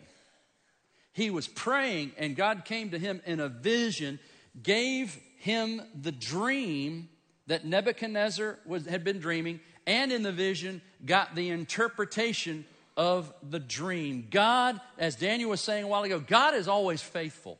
He 1.12 1.30
was 1.30 1.46
praying, 1.46 2.12
and 2.18 2.34
God 2.34 2.64
came 2.64 2.90
to 2.90 2.98
him 2.98 3.22
in 3.24 3.40
a 3.40 3.48
vision, 3.48 4.18
gave 4.62 5.18
him 5.38 5.80
the 6.00 6.12
dream 6.12 7.08
that 7.46 7.64
Nebuchadnezzar 7.64 8.58
was, 8.66 8.86
had 8.86 9.04
been 9.04 9.20
dreaming, 9.20 9.60
and 9.86 10.10
in 10.10 10.22
the 10.22 10.32
vision, 10.32 10.82
got 11.06 11.34
the 11.34 11.50
interpretation 11.50 12.64
of 12.96 13.32
the 13.42 13.58
dream. 13.58 14.28
God, 14.30 14.80
as 14.98 15.16
Daniel 15.16 15.50
was 15.50 15.60
saying 15.60 15.84
a 15.84 15.88
while 15.88 16.02
ago, 16.02 16.20
God 16.20 16.54
is 16.54 16.68
always 16.68 17.02
faithful. 17.02 17.58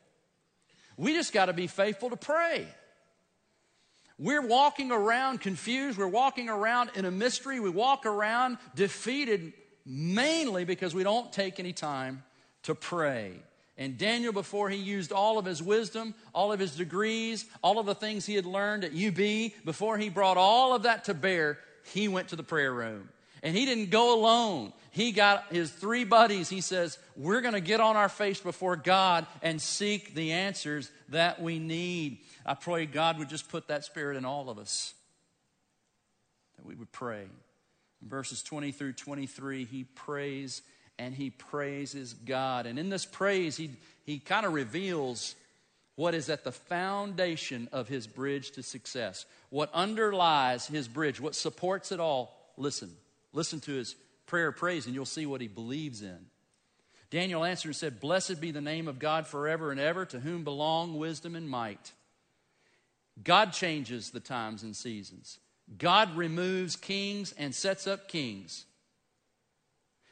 We 0.97 1.13
just 1.13 1.33
got 1.33 1.47
to 1.47 1.53
be 1.53 1.67
faithful 1.67 2.09
to 2.09 2.17
pray. 2.17 2.67
We're 4.17 4.47
walking 4.47 4.91
around 4.91 5.41
confused. 5.41 5.97
We're 5.97 6.07
walking 6.07 6.47
around 6.47 6.91
in 6.95 7.03
a 7.03 7.11
mystery. 7.11 7.59
We 7.59 7.69
walk 7.69 8.05
around 8.05 8.57
defeated 8.73 9.51
mainly 9.85 10.63
because 10.63 10.95
we 10.95 11.03
don't 11.03 11.31
take 11.33 11.59
any 11.59 11.73
time 11.73 12.23
to 12.63 12.73
pray. 12.73 13.33
And 13.77 13.97
Daniel, 13.97 14.31
before 14.31 14.69
he 14.69 14.77
used 14.77 15.11
all 15.11 15.37
of 15.37 15.45
his 15.45 15.61
wisdom, 15.61 16.15
all 16.33 16.53
of 16.53 16.59
his 16.61 16.77
degrees, 16.77 17.45
all 17.61 17.77
of 17.77 17.85
the 17.85 17.95
things 17.95 18.25
he 18.25 18.35
had 18.35 18.45
learned 18.45 18.85
at 18.85 18.93
UB, 18.93 19.51
before 19.65 19.97
he 19.97 20.07
brought 20.07 20.37
all 20.37 20.73
of 20.73 20.83
that 20.83 21.05
to 21.05 21.13
bear, 21.13 21.59
he 21.83 22.07
went 22.07 22.29
to 22.29 22.37
the 22.37 22.43
prayer 22.43 22.73
room. 22.73 23.09
And 23.43 23.55
he 23.55 23.65
didn't 23.65 23.89
go 23.89 24.17
alone. 24.17 24.71
He 24.95 25.11
got 25.11 25.51
his 25.51 25.71
three 25.71 26.05
buddies. 26.05 26.47
He 26.47 26.61
says, 26.61 26.97
We're 27.17 27.41
going 27.41 27.53
to 27.53 27.59
get 27.59 27.81
on 27.81 27.97
our 27.97 28.07
face 28.07 28.39
before 28.39 28.77
God 28.77 29.27
and 29.41 29.61
seek 29.61 30.15
the 30.15 30.31
answers 30.31 30.89
that 31.09 31.41
we 31.41 31.59
need. 31.59 32.19
I 32.45 32.53
pray 32.53 32.85
God 32.85 33.19
would 33.19 33.27
just 33.27 33.49
put 33.49 33.67
that 33.67 33.83
spirit 33.83 34.15
in 34.15 34.23
all 34.23 34.49
of 34.49 34.57
us, 34.57 34.93
that 36.55 36.65
we 36.65 36.75
would 36.75 36.93
pray. 36.93 37.23
In 38.01 38.07
verses 38.07 38.41
20 38.41 38.71
through 38.71 38.93
23, 38.93 39.65
he 39.65 39.83
prays 39.83 40.61
and 40.97 41.13
he 41.13 41.29
praises 41.29 42.13
God. 42.13 42.65
And 42.65 42.79
in 42.79 42.87
this 42.87 43.05
praise, 43.05 43.57
he, 43.57 43.71
he 44.05 44.19
kind 44.19 44.45
of 44.45 44.53
reveals 44.53 45.35
what 45.95 46.15
is 46.15 46.29
at 46.29 46.45
the 46.45 46.53
foundation 46.53 47.67
of 47.73 47.89
his 47.89 48.07
bridge 48.07 48.51
to 48.51 48.63
success, 48.63 49.25
what 49.49 49.69
underlies 49.73 50.67
his 50.67 50.87
bridge, 50.87 51.19
what 51.19 51.35
supports 51.35 51.91
it 51.91 51.99
all. 51.99 52.33
Listen, 52.55 52.91
listen 53.33 53.59
to 53.59 53.73
his 53.73 53.97
prayer 54.25 54.51
praise, 54.51 54.85
and 54.85 54.95
you'll 54.95 55.05
see 55.05 55.25
what 55.25 55.41
he 55.41 55.47
believes 55.47 56.01
in. 56.01 56.25
Daniel 57.09 57.45
answered 57.45 57.69
and 57.69 57.75
said, 57.75 57.99
Blessed 57.99 58.41
be 58.41 58.51
the 58.51 58.61
name 58.61 58.87
of 58.87 58.99
God 58.99 59.27
forever 59.27 59.71
and 59.71 59.79
ever, 59.79 60.05
to 60.05 60.19
whom 60.19 60.43
belong 60.43 60.97
wisdom 60.97 61.35
and 61.35 61.49
might. 61.49 61.93
God 63.23 63.53
changes 63.53 64.11
the 64.11 64.19
times 64.19 64.63
and 64.63 64.75
seasons. 64.75 65.39
God 65.77 66.15
removes 66.15 66.75
kings 66.75 67.33
and 67.37 67.55
sets 67.55 67.87
up 67.87 68.07
kings. 68.07 68.65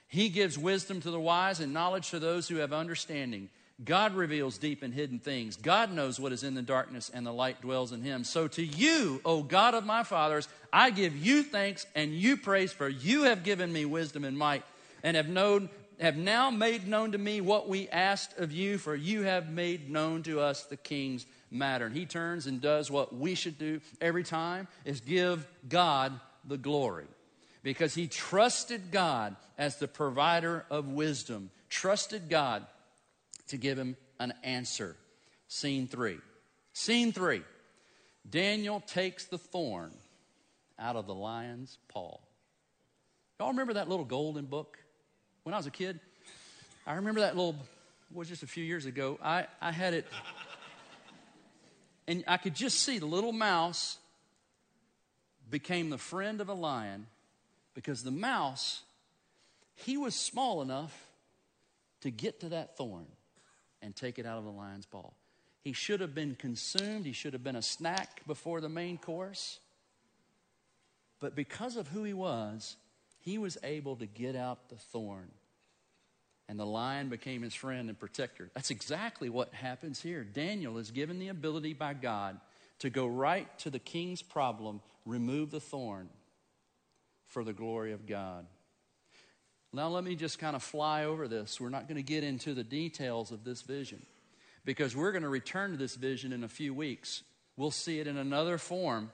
He 0.08 0.30
gives 0.30 0.58
wisdom 0.58 1.02
to 1.02 1.12
the 1.12 1.20
wise 1.20 1.60
and 1.60 1.74
knowledge 1.74 2.12
to 2.12 2.20
those 2.20 2.48
who 2.48 2.58
have 2.58 2.72
understanding. 2.72 3.50
God 3.86 4.16
reveals 4.16 4.58
deep 4.58 4.84
and 4.84 4.94
hidden 4.94 5.20
things. 5.20 5.58
God 5.58 5.92
knows 5.92 6.20
what 6.20 6.32
is 6.32 6.44
in 6.44 6.54
the 6.54 6.62
darkness, 6.62 7.10
and 7.14 7.26
the 7.26 7.34
light 7.34 7.62
dwells 7.62 7.92
in 7.92 8.02
him. 8.02 8.24
So 8.24 8.48
to 8.50 8.64
you, 8.64 9.20
O 9.26 9.44
God 9.44 9.74
of 9.74 9.86
my 9.86 10.04
fathers, 10.04 10.48
I 10.72 10.90
give 10.90 11.16
you 11.16 11.44
thanks 11.44 11.86
and 11.96 12.14
you 12.14 12.38
praise, 12.38 12.72
for 12.72 12.88
you 12.88 13.24
have 13.24 13.44
given 13.44 13.74
me 13.74 13.86
wisdom 13.86 14.24
and 14.24 14.38
might, 14.38 14.64
and 15.04 15.18
have 15.18 15.28
known 15.28 15.70
have 16.00 16.18
now 16.18 16.50
made 16.50 16.88
known 16.88 17.12
to 17.12 17.18
me 17.18 17.40
what 17.40 17.70
we 17.70 17.88
asked 17.90 18.38
of 18.40 18.52
you, 18.52 18.78
for 18.78 18.96
you 18.96 19.24
have 19.24 19.50
made 19.50 19.90
known 19.90 20.24
to 20.24 20.40
us 20.40 20.64
the 20.64 20.76
king's 20.76 21.26
matter. 21.52 21.86
And 21.86 21.96
he 21.96 22.06
turns 22.06 22.48
and 22.48 22.60
does 22.60 22.90
what 22.90 23.16
we 23.16 23.36
should 23.36 23.58
do 23.58 23.80
every 24.02 24.24
time 24.24 24.68
is 24.86 25.00
give 25.00 25.48
God 25.70 26.20
the 26.46 26.58
glory. 26.58 27.06
Because 27.62 27.94
he 27.94 28.08
trusted 28.08 28.92
God 28.92 29.36
as 29.58 29.78
the 29.78 29.88
provider 29.88 30.66
of 30.70 30.90
wisdom, 30.90 31.52
trusted 31.70 32.28
God 32.28 32.66
to 33.48 33.58
give 33.58 33.78
him 33.78 33.96
an 34.20 34.34
answer. 34.44 34.96
Scene 35.48 35.88
three. 35.88 36.20
Scene 36.74 37.12
three 37.12 37.44
Daniel 38.30 38.80
takes 38.80 39.26
the 39.26 39.38
thorn 39.38 39.92
out 40.80 40.96
of 40.96 41.08
the 41.08 41.14
lion's 41.14 41.78
paw. 41.90 42.18
Y'all 43.40 43.50
remember 43.50 43.74
that 43.74 43.90
little 43.90 44.06
golden 44.06 44.46
book? 44.46 44.78
When 45.44 45.54
I 45.54 45.58
was 45.58 45.68
a 45.68 45.72
kid, 45.72 46.00
I 46.88 46.96
remember 46.96 47.22
that 47.22 47.36
little, 47.36 47.56
was 48.14 48.30
just 48.30 48.44
a 48.44 48.48
few 48.48 48.64
years 48.64 48.86
ago. 48.86 49.20
I, 49.22 49.48
I 49.62 49.72
had 49.72 49.94
it, 49.94 50.08
and 52.08 52.24
I 52.28 52.38
could 52.38 52.56
just 52.56 52.80
see 52.80 53.00
the 53.00 53.06
little 53.06 53.34
mouse 53.34 53.98
became 55.50 55.90
the 55.90 55.98
friend 55.98 56.40
of 56.40 56.48
a 56.48 56.54
lion 56.54 57.08
because 57.74 58.04
the 58.04 58.12
mouse, 58.12 58.82
he 59.76 59.98
was 59.98 60.16
small 60.16 60.62
enough 60.62 60.98
to 62.02 62.12
get 62.12 62.40
to 62.42 62.50
that 62.50 62.78
thorn 62.78 63.08
and 63.84 63.96
take 63.96 64.18
it 64.18 64.26
out 64.26 64.38
of 64.38 64.46
the 64.46 64.52
lion's 64.52 64.86
paw. 64.86 65.12
He 65.62 65.74
should 65.74 66.00
have 66.00 66.16
been 66.16 66.36
consumed, 66.36 67.06
he 67.06 67.14
should 67.14 67.34
have 67.34 67.44
been 67.44 67.56
a 67.56 67.62
snack 67.62 68.26
before 68.26 68.62
the 68.62 68.70
main 68.70 68.98
course. 68.98 69.60
But 71.20 71.36
because 71.36 71.78
of 71.78 71.88
who 71.88 72.04
he 72.04 72.14
was, 72.14 72.76
he 73.20 73.38
was 73.38 73.58
able 73.64 73.96
to 73.98 74.06
get 74.06 74.36
out 74.36 74.70
the 74.70 74.76
thorn. 74.76 75.30
And 76.50 76.60
the 76.60 76.66
lion 76.66 77.08
became 77.08 77.42
his 77.42 77.56
friend 77.56 77.88
and 77.88 77.98
protector. 77.98 78.50
That's 78.54 78.72
exactly 78.72 79.30
what 79.30 79.54
happens 79.54 80.02
here. 80.02 80.26
Daniel 80.26 80.78
is 80.78 80.92
given 80.92 81.20
the 81.20 81.30
ability 81.30 81.74
by 81.74 81.94
God 81.94 82.38
to 82.80 82.90
go 82.90 83.08
right 83.08 83.48
to 83.60 83.70
the 83.70 83.80
king's 83.80 84.22
problem, 84.22 84.82
remove 85.06 85.52
the 85.52 85.62
thorn 85.62 86.10
for 87.28 87.46
the 87.46 87.54
glory 87.54 87.94
of 87.94 88.06
God. 88.06 88.46
Now, 89.76 89.88
let 89.88 90.04
me 90.04 90.16
just 90.16 90.38
kind 90.38 90.56
of 90.56 90.62
fly 90.62 91.06
over 91.06 91.28
this. 91.28 91.60
We're 91.60 91.70
not 91.70 91.88
going 91.88 91.98
to 91.98 92.04
get 92.04 92.24
into 92.24 92.54
the 92.54 92.64
details 92.64 93.32
of 93.32 93.44
this 93.44 93.64
vision 93.64 94.06
because 94.66 94.96
we're 94.96 95.12
going 95.12 95.24
to 95.24 95.30
return 95.30 95.72
to 95.72 95.78
this 95.78 95.96
vision 95.96 96.32
in 96.32 96.44
a 96.44 96.48
few 96.48 96.76
weeks. 96.76 97.24
We'll 97.58 97.72
see 97.72 98.00
it 98.00 98.06
in 98.06 98.18
another 98.18 98.60
form. 98.60 99.10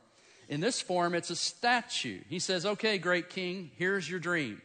In 0.49 0.59
this 0.59 0.81
form, 0.81 1.15
it's 1.15 1.29
a 1.29 1.35
statue. 1.35 2.19
He 2.27 2.39
says, 2.39 2.65
Okay, 2.65 2.97
great 2.97 3.29
king, 3.29 3.71
here's 3.77 4.09
your 4.09 4.19
dream. 4.19 4.61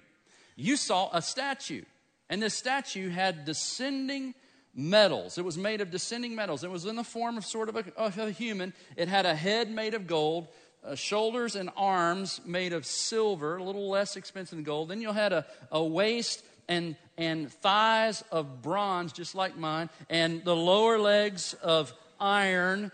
You 0.57 0.76
saw 0.76 1.11
a 1.12 1.22
statue, 1.22 1.85
and 2.28 2.42
this 2.42 2.54
statue 2.54 3.11
had 3.11 3.44
descending 3.44 4.35
metals. 4.74 5.38
It 5.38 5.44
was 5.44 5.57
made 5.57 5.80
of 5.80 5.90
descending 5.90 6.35
metals. 6.35 6.64
It 6.64 6.70
was 6.70 6.87
in 6.87 6.96
the 6.96 7.04
form 7.04 7.37
of 7.37 7.44
sort 7.44 7.68
of 7.68 7.76
a, 7.76 7.85
of 7.96 8.18
a 8.18 8.30
human. 8.30 8.72
It 8.96 9.09
had 9.09 9.26
a 9.26 9.35
head 9.35 9.70
made 9.70 9.94
of 9.94 10.07
gold, 10.07 10.48
uh, 10.85 10.94
shoulders 10.94 11.57
and 11.57 11.70
arms 11.77 12.40
made 12.44 12.73
of 12.73 12.85
silver, 12.85 13.57
a 13.57 13.62
little 13.62 13.88
less 13.88 14.16
expensive 14.16 14.57
than 14.57 14.64
gold. 14.64 14.88
Then 14.88 15.01
you 15.01 15.12
had 15.12 15.33
a, 15.33 15.47
a 15.73 15.83
waist 15.83 16.44
and, 16.68 16.97
and 17.16 17.53
thighs 17.53 18.23
of 18.31 18.62
bronze, 18.62 19.12
just 19.12 19.35
like 19.35 19.57
mine, 19.57 19.88
and 20.11 20.44
the 20.44 20.55
lower 20.55 20.99
legs 20.99 21.55
of 21.55 21.92
iron. 22.20 22.92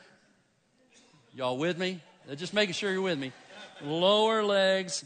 Y'all 1.35 1.59
with 1.59 1.79
me? 1.79 2.01
Uh, 2.31 2.35
just 2.35 2.55
making 2.55 2.75
sure 2.75 2.93
you're 2.93 3.03
with 3.03 3.19
me. 3.19 3.33
Lower 3.83 4.43
legs. 4.45 5.05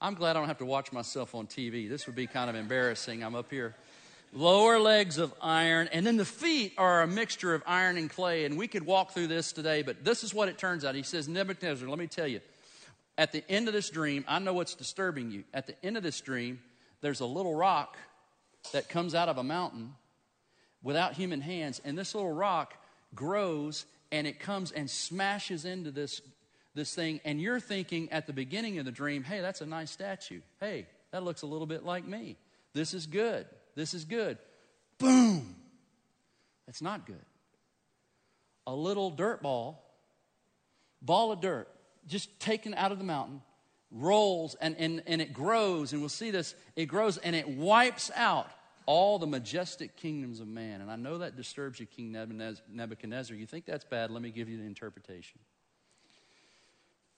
I'm 0.00 0.14
glad 0.14 0.30
I 0.30 0.40
don't 0.40 0.48
have 0.48 0.58
to 0.58 0.66
watch 0.66 0.92
myself 0.92 1.34
on 1.34 1.46
TV. 1.46 1.88
This 1.88 2.06
would 2.06 2.16
be 2.16 2.26
kind 2.26 2.48
of 2.48 2.56
embarrassing. 2.56 3.22
I'm 3.22 3.34
up 3.34 3.50
here 3.50 3.74
lower 4.32 4.78
legs 4.78 5.18
of 5.18 5.34
iron, 5.40 5.88
and 5.92 6.06
then 6.06 6.16
the 6.16 6.24
feet 6.24 6.74
are 6.78 7.02
a 7.02 7.06
mixture 7.06 7.54
of 7.54 7.62
iron 7.66 7.96
and 7.96 8.08
clay. 8.08 8.44
And 8.44 8.56
we 8.56 8.68
could 8.68 8.84
walk 8.84 9.12
through 9.12 9.26
this 9.26 9.52
today, 9.52 9.82
but 9.82 10.04
this 10.04 10.24
is 10.24 10.32
what 10.32 10.48
it 10.48 10.58
turns 10.58 10.84
out. 10.84 10.94
He 10.94 11.02
says, 11.02 11.28
Nebuchadnezzar, 11.28 11.88
let 11.88 11.98
me 11.98 12.06
tell 12.06 12.26
you, 12.26 12.40
at 13.18 13.32
the 13.32 13.48
end 13.50 13.68
of 13.68 13.74
this 13.74 13.90
dream, 13.90 14.24
I 14.28 14.38
know 14.38 14.54
what's 14.54 14.74
disturbing 14.74 15.30
you. 15.30 15.44
At 15.52 15.66
the 15.66 15.74
end 15.84 15.96
of 15.96 16.02
this 16.02 16.20
dream, 16.20 16.60
there's 17.00 17.20
a 17.20 17.26
little 17.26 17.54
rock 17.54 17.98
that 18.72 18.88
comes 18.88 19.14
out 19.14 19.28
of 19.28 19.38
a 19.38 19.42
mountain 19.42 19.94
without 20.82 21.14
human 21.14 21.40
hands, 21.40 21.80
and 21.84 21.98
this 21.98 22.14
little 22.14 22.32
rock 22.32 22.74
grows 23.14 23.84
and 24.12 24.26
it 24.26 24.40
comes 24.40 24.72
and 24.72 24.90
smashes 24.90 25.64
into 25.64 25.90
this, 25.90 26.20
this 26.74 26.94
thing. 26.94 27.20
And 27.24 27.40
you're 27.40 27.60
thinking 27.60 28.10
at 28.10 28.26
the 28.26 28.32
beginning 28.32 28.78
of 28.78 28.84
the 28.84 28.90
dream, 28.90 29.22
hey, 29.22 29.40
that's 29.40 29.60
a 29.60 29.66
nice 29.66 29.90
statue. 29.90 30.40
Hey, 30.58 30.86
that 31.12 31.22
looks 31.22 31.42
a 31.42 31.46
little 31.46 31.66
bit 31.66 31.84
like 31.84 32.06
me. 32.06 32.36
This 32.72 32.94
is 32.94 33.06
good. 33.06 33.46
This 33.80 33.94
is 33.94 34.04
good. 34.04 34.36
Boom. 34.98 35.56
That's 36.66 36.82
not 36.82 37.06
good. 37.06 37.24
A 38.66 38.74
little 38.74 39.10
dirt 39.10 39.40
ball, 39.40 39.82
ball 41.00 41.32
of 41.32 41.40
dirt, 41.40 41.66
just 42.06 42.38
taken 42.40 42.74
out 42.74 42.92
of 42.92 42.98
the 42.98 43.04
mountain, 43.04 43.40
rolls 43.90 44.54
and, 44.60 44.76
and, 44.78 45.02
and 45.06 45.22
it 45.22 45.32
grows. 45.32 45.94
And 45.94 46.02
we'll 46.02 46.10
see 46.10 46.30
this. 46.30 46.54
It 46.76 46.86
grows 46.86 47.16
and 47.16 47.34
it 47.34 47.48
wipes 47.48 48.10
out 48.14 48.50
all 48.84 49.18
the 49.18 49.26
majestic 49.26 49.96
kingdoms 49.96 50.40
of 50.40 50.46
man. 50.46 50.82
And 50.82 50.90
I 50.90 50.96
know 50.96 51.16
that 51.18 51.34
disturbs 51.34 51.80
you, 51.80 51.86
King 51.86 52.12
Nebuchadnezzar. 52.12 53.34
You 53.34 53.46
think 53.46 53.64
that's 53.64 53.84
bad? 53.84 54.10
Let 54.10 54.20
me 54.20 54.30
give 54.30 54.50
you 54.50 54.58
the 54.58 54.66
interpretation. 54.66 55.40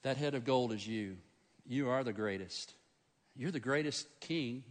That 0.02 0.16
head 0.16 0.36
of 0.36 0.44
gold 0.44 0.72
is 0.72 0.86
you. 0.86 1.16
You 1.66 1.88
are 1.88 2.04
the 2.04 2.12
greatest. 2.12 2.72
You're 3.34 3.50
the 3.50 3.58
greatest 3.58 4.06
king 4.20 4.62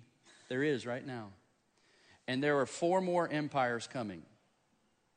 there 0.47 0.63
is 0.63 0.85
right 0.85 1.05
now. 1.05 1.31
And 2.27 2.43
there 2.43 2.59
are 2.59 2.65
four 2.65 3.01
more 3.01 3.27
empires 3.27 3.87
coming, 3.91 4.21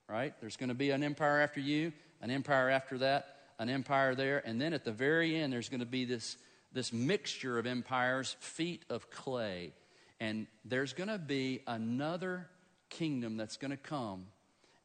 right? 0.08 0.34
There's 0.40 0.56
going 0.56 0.68
to 0.68 0.74
be 0.74 0.90
an 0.90 1.02
empire 1.02 1.40
after 1.40 1.60
you, 1.60 1.92
an 2.20 2.30
empire 2.30 2.70
after 2.70 2.98
that, 2.98 3.36
an 3.58 3.68
empire 3.68 4.14
there. 4.14 4.42
And 4.46 4.60
then 4.60 4.72
at 4.72 4.84
the 4.84 4.92
very 4.92 5.36
end, 5.36 5.52
there's 5.52 5.68
going 5.68 5.80
to 5.80 5.86
be 5.86 6.04
this, 6.04 6.36
this 6.72 6.92
mixture 6.92 7.58
of 7.58 7.66
empires, 7.66 8.36
feet 8.40 8.84
of 8.90 9.10
clay. 9.10 9.72
And 10.20 10.46
there's 10.64 10.92
going 10.92 11.08
to 11.08 11.18
be 11.18 11.60
another 11.66 12.48
kingdom 12.88 13.36
that's 13.36 13.56
going 13.56 13.72
to 13.72 13.76
come, 13.76 14.26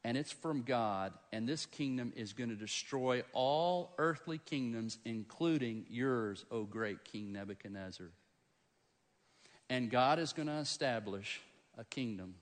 and 0.03 0.17
it's 0.17 0.31
from 0.31 0.63
God. 0.63 1.13
And 1.31 1.47
this 1.47 1.65
kingdom 1.65 2.13
is 2.15 2.33
going 2.33 2.49
to 2.49 2.55
destroy 2.55 3.23
all 3.33 3.93
earthly 3.97 4.39
kingdoms, 4.39 4.97
including 5.05 5.85
yours, 5.89 6.45
O 6.51 6.63
great 6.63 7.03
King 7.05 7.31
Nebuchadnezzar. 7.31 8.07
And 9.69 9.91
God 9.91 10.17
is 10.17 10.33
going 10.33 10.47
to 10.47 10.55
establish 10.55 11.41
a 11.79 11.85
kingdom 11.85 12.35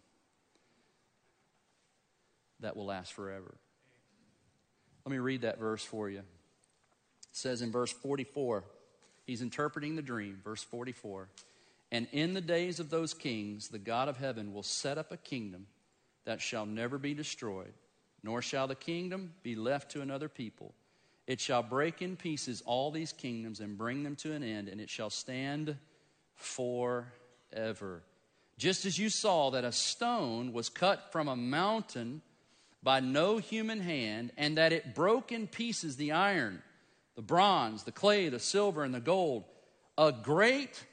that 2.59 2.75
will 2.75 2.85
last 2.85 3.13
forever. 3.13 3.55
Let 5.05 5.11
me 5.11 5.19
read 5.19 5.41
that 5.41 5.59
verse 5.59 5.83
for 5.83 6.09
you. 6.09 6.19
It 6.19 6.25
says 7.31 7.61
in 7.61 7.71
verse 7.71 7.91
44, 7.91 8.63
he's 9.25 9.41
interpreting 9.41 9.95
the 9.95 10.01
dream, 10.01 10.41
verse 10.43 10.63
44. 10.63 11.29
And 11.91 12.07
in 12.11 12.33
the 12.33 12.41
days 12.41 12.79
of 12.79 12.89
those 12.89 13.13
kings, 13.13 13.69
the 13.69 13.79
God 13.79 14.09
of 14.09 14.17
heaven 14.17 14.53
will 14.53 14.63
set 14.63 14.97
up 14.97 15.11
a 15.11 15.17
kingdom 15.17 15.67
that 16.25 16.41
shall 16.41 16.65
never 16.65 16.97
be 16.97 17.13
destroyed, 17.13 17.73
nor 18.23 18.41
shall 18.41 18.67
the 18.67 18.75
kingdom 18.75 19.33
be 19.43 19.55
left 19.55 19.91
to 19.91 20.01
another 20.01 20.27
people. 20.27 20.73
It 21.27 21.39
shall 21.39 21.63
break 21.63 22.01
in 22.01 22.15
pieces 22.15 22.63
all 22.65 22.89
these 22.89 23.13
kingdoms 23.13 23.59
and 23.59 23.77
bring 23.77 24.03
them 24.03 24.15
to 24.17 24.33
an 24.33 24.43
end, 24.43 24.67
and 24.67 24.81
it 24.81 24.89
shall 24.89 25.09
stand 25.09 25.77
forever. 26.35 28.01
Just 28.57 28.85
as 28.85 28.97
you 28.97 29.09
saw 29.09 29.51
that 29.51 29.63
a 29.63 29.71
stone 29.71 30.51
was 30.51 30.69
cut 30.69 31.11
from 31.11 31.27
a 31.27 31.35
mountain 31.35 32.21
by 32.83 32.99
no 32.99 33.37
human 33.37 33.81
hand, 33.81 34.31
and 34.37 34.57
that 34.57 34.71
it 34.71 34.95
broke 34.95 35.31
in 35.31 35.47
pieces 35.47 35.97
the 35.97 36.11
iron, 36.11 36.61
the 37.15 37.21
bronze, 37.21 37.83
the 37.83 37.91
clay, 37.91 38.29
the 38.29 38.39
silver, 38.39 38.83
and 38.83 38.93
the 38.93 38.99
gold, 38.99 39.43
a 39.97 40.11
great 40.11 40.85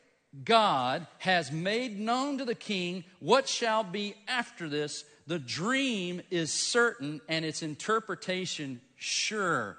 God 0.43 1.07
has 1.19 1.53
made 1.53 1.99
known 1.99 2.39
to 2.39 2.45
the 2.45 2.55
king 2.55 3.05
what 3.21 3.49
shall 3.49 3.85
be 3.85 4.15
after 4.27 4.69
this. 4.69 5.05
The 5.27 5.39
dream 5.39 6.23
is 6.31 6.53
certain 6.53 7.21
and 7.29 7.45
its 7.45 7.63
interpretation 7.63 8.81
sure. 8.97 9.79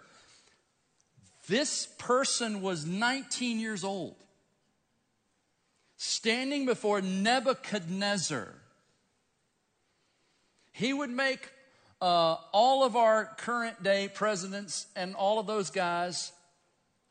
This 1.48 1.88
person 1.98 2.62
was 2.62 2.86
19 2.86 3.60
years 3.60 3.84
old, 3.84 4.16
standing 5.98 6.66
before 6.66 7.02
Nebuchadnezzar. 7.02 8.54
He 10.72 10.94
would 10.94 11.10
make 11.10 11.52
uh, 12.02 12.36
all 12.52 12.84
of 12.84 12.96
our 12.96 13.26
current 13.38 13.82
day 13.82 14.10
presidents 14.14 14.88
and 14.96 15.16
all 15.16 15.40
of 15.40 15.48
those 15.48 15.70
guys 15.70 16.32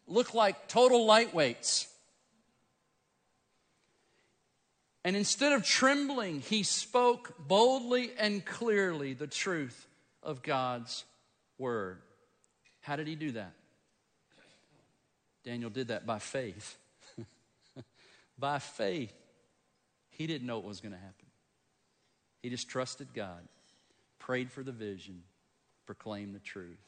look 0.06 0.34
like 0.34 0.68
total 0.68 1.06
lightweights. 1.06 1.86
And 5.04 5.16
instead 5.16 5.52
of 5.52 5.64
trembling, 5.64 6.40
he 6.40 6.62
spoke 6.62 7.34
boldly 7.38 8.12
and 8.18 8.44
clearly 8.44 9.12
the 9.12 9.26
truth 9.26 9.86
of 10.22 10.42
God's 10.42 11.04
word. 11.58 11.98
How 12.80 12.96
did 12.96 13.06
he 13.06 13.14
do 13.14 13.32
that? 13.32 13.52
Daniel 15.44 15.70
did 15.70 15.88
that 15.88 16.06
by 16.06 16.18
faith. 16.18 16.78
By 18.38 18.58
faith. 18.58 19.14
He 20.10 20.26
didn't 20.26 20.46
know 20.46 20.58
what 20.58 20.68
was 20.68 20.80
going 20.80 20.92
to 20.92 20.98
happen. 20.98 21.26
He 22.42 22.50
just 22.50 22.68
trusted 22.68 23.08
God, 23.14 23.48
prayed 24.18 24.50
for 24.50 24.62
the 24.62 24.72
vision, 24.72 25.22
proclaimed 25.86 26.34
the 26.34 26.40
truth. 26.40 26.78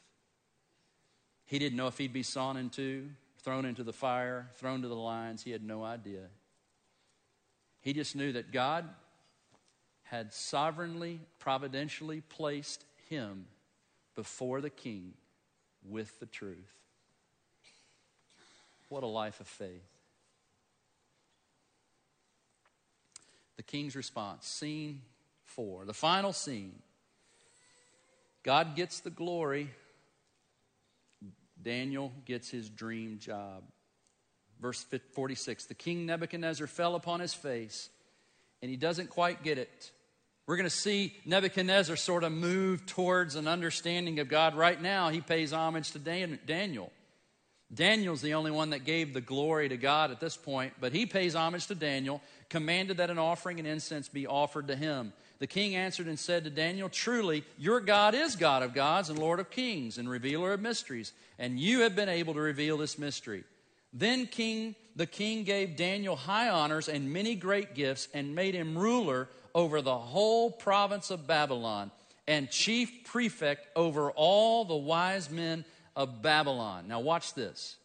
He 1.45 1.59
didn't 1.59 1.77
know 1.77 1.87
if 1.87 1.97
he'd 1.97 2.13
be 2.13 2.23
sawn 2.23 2.57
in 2.57 2.69
two, 2.69 3.09
thrown 3.41 3.65
into 3.65 3.83
the 3.83 3.93
fire, 3.93 4.49
thrown 4.55 4.81
to 4.81 4.87
the 4.87 4.95
lions. 4.95 5.43
He 5.43 5.51
had 5.51 5.63
no 5.63 5.83
idea. 5.83 6.27
He 7.81 7.93
just 7.93 8.15
knew 8.15 8.33
that 8.33 8.51
God 8.51 8.85
had 10.03 10.33
sovereignly, 10.33 11.21
providentially 11.39 12.21
placed 12.21 12.85
him 13.09 13.45
before 14.15 14.61
the 14.61 14.69
king 14.69 15.13
with 15.87 16.19
the 16.19 16.25
truth. 16.25 16.75
What 18.89 19.03
a 19.03 19.07
life 19.07 19.39
of 19.39 19.47
faith. 19.47 19.96
The 23.57 23.63
king's 23.63 23.95
response, 23.95 24.47
scene 24.47 25.01
four, 25.45 25.85
the 25.85 25.93
final 25.93 26.31
scene. 26.31 26.73
God 28.43 28.75
gets 28.75 29.01
the 29.01 29.09
glory, 29.09 29.69
Daniel 31.61 32.13
gets 32.25 32.49
his 32.49 32.69
dream 32.69 33.19
job. 33.19 33.63
Verse 34.61 34.85
46 35.13 35.65
The 35.65 35.73
king 35.73 36.05
Nebuchadnezzar 36.05 36.67
fell 36.67 36.95
upon 36.95 37.19
his 37.19 37.33
face, 37.33 37.89
and 38.61 38.69
he 38.69 38.77
doesn't 38.77 39.09
quite 39.09 39.43
get 39.43 39.57
it. 39.57 39.91
We're 40.45 40.55
going 40.55 40.69
to 40.69 40.75
see 40.75 41.13
Nebuchadnezzar 41.25 41.97
sort 41.97 42.23
of 42.23 42.31
move 42.31 42.85
towards 42.85 43.35
an 43.35 43.49
understanding 43.49 44.19
of 44.19 44.29
God. 44.29 44.55
Right 44.55 44.81
now, 44.81 45.09
he 45.09 45.19
pays 45.19 45.51
homage 45.51 45.91
to 45.91 45.99
Daniel. 45.99 46.91
Daniel's 47.73 48.21
the 48.21 48.33
only 48.33 48.51
one 48.51 48.69
that 48.69 48.85
gave 48.85 49.13
the 49.13 49.21
glory 49.21 49.67
to 49.67 49.77
God 49.77 50.09
at 50.11 50.19
this 50.19 50.37
point, 50.37 50.73
but 50.79 50.93
he 50.93 51.05
pays 51.05 51.35
homage 51.35 51.67
to 51.67 51.75
Daniel, 51.75 52.21
commanded 52.49 52.97
that 52.97 53.09
an 53.09 53.17
offering 53.17 53.59
and 53.59 53.67
incense 53.67 54.07
be 54.07 54.25
offered 54.25 54.67
to 54.67 54.75
him. 54.75 55.11
The 55.39 55.47
king 55.47 55.75
answered 55.75 56.07
and 56.07 56.17
said 56.17 56.45
to 56.45 56.49
Daniel, 56.49 56.89
Truly, 56.89 57.43
your 57.57 57.81
God 57.81 58.15
is 58.15 58.35
God 58.35 58.63
of 58.63 58.73
gods 58.73 59.09
and 59.09 59.19
Lord 59.19 59.39
of 59.39 59.51
kings 59.51 59.97
and 59.97 60.09
revealer 60.09 60.53
of 60.53 60.61
mysteries, 60.61 61.11
and 61.37 61.59
you 61.59 61.81
have 61.81 61.95
been 61.95 62.09
able 62.09 62.33
to 62.35 62.39
reveal 62.39 62.77
this 62.77 62.97
mystery. 62.97 63.43
Then 63.93 64.27
king, 64.27 64.75
the 64.95 65.05
king 65.05 65.43
gave 65.43 65.75
Daniel 65.75 66.15
high 66.15 66.49
honors 66.49 66.87
and 66.87 67.11
many 67.11 67.35
great 67.35 67.75
gifts 67.75 68.07
and 68.13 68.33
made 68.33 68.55
him 68.55 68.77
ruler 68.77 69.27
over 69.53 69.81
the 69.81 69.97
whole 69.97 70.51
province 70.51 71.11
of 71.11 71.27
Babylon 71.27 71.91
and 72.27 72.49
chief 72.49 73.05
prefect 73.05 73.67
over 73.75 74.11
all 74.11 74.65
the 74.65 74.75
wise 74.75 75.29
men 75.29 75.63
of 75.97 76.21
Babylon. 76.21 76.87
Now 76.87 77.01
watch 77.01 77.33
this. 77.33 77.75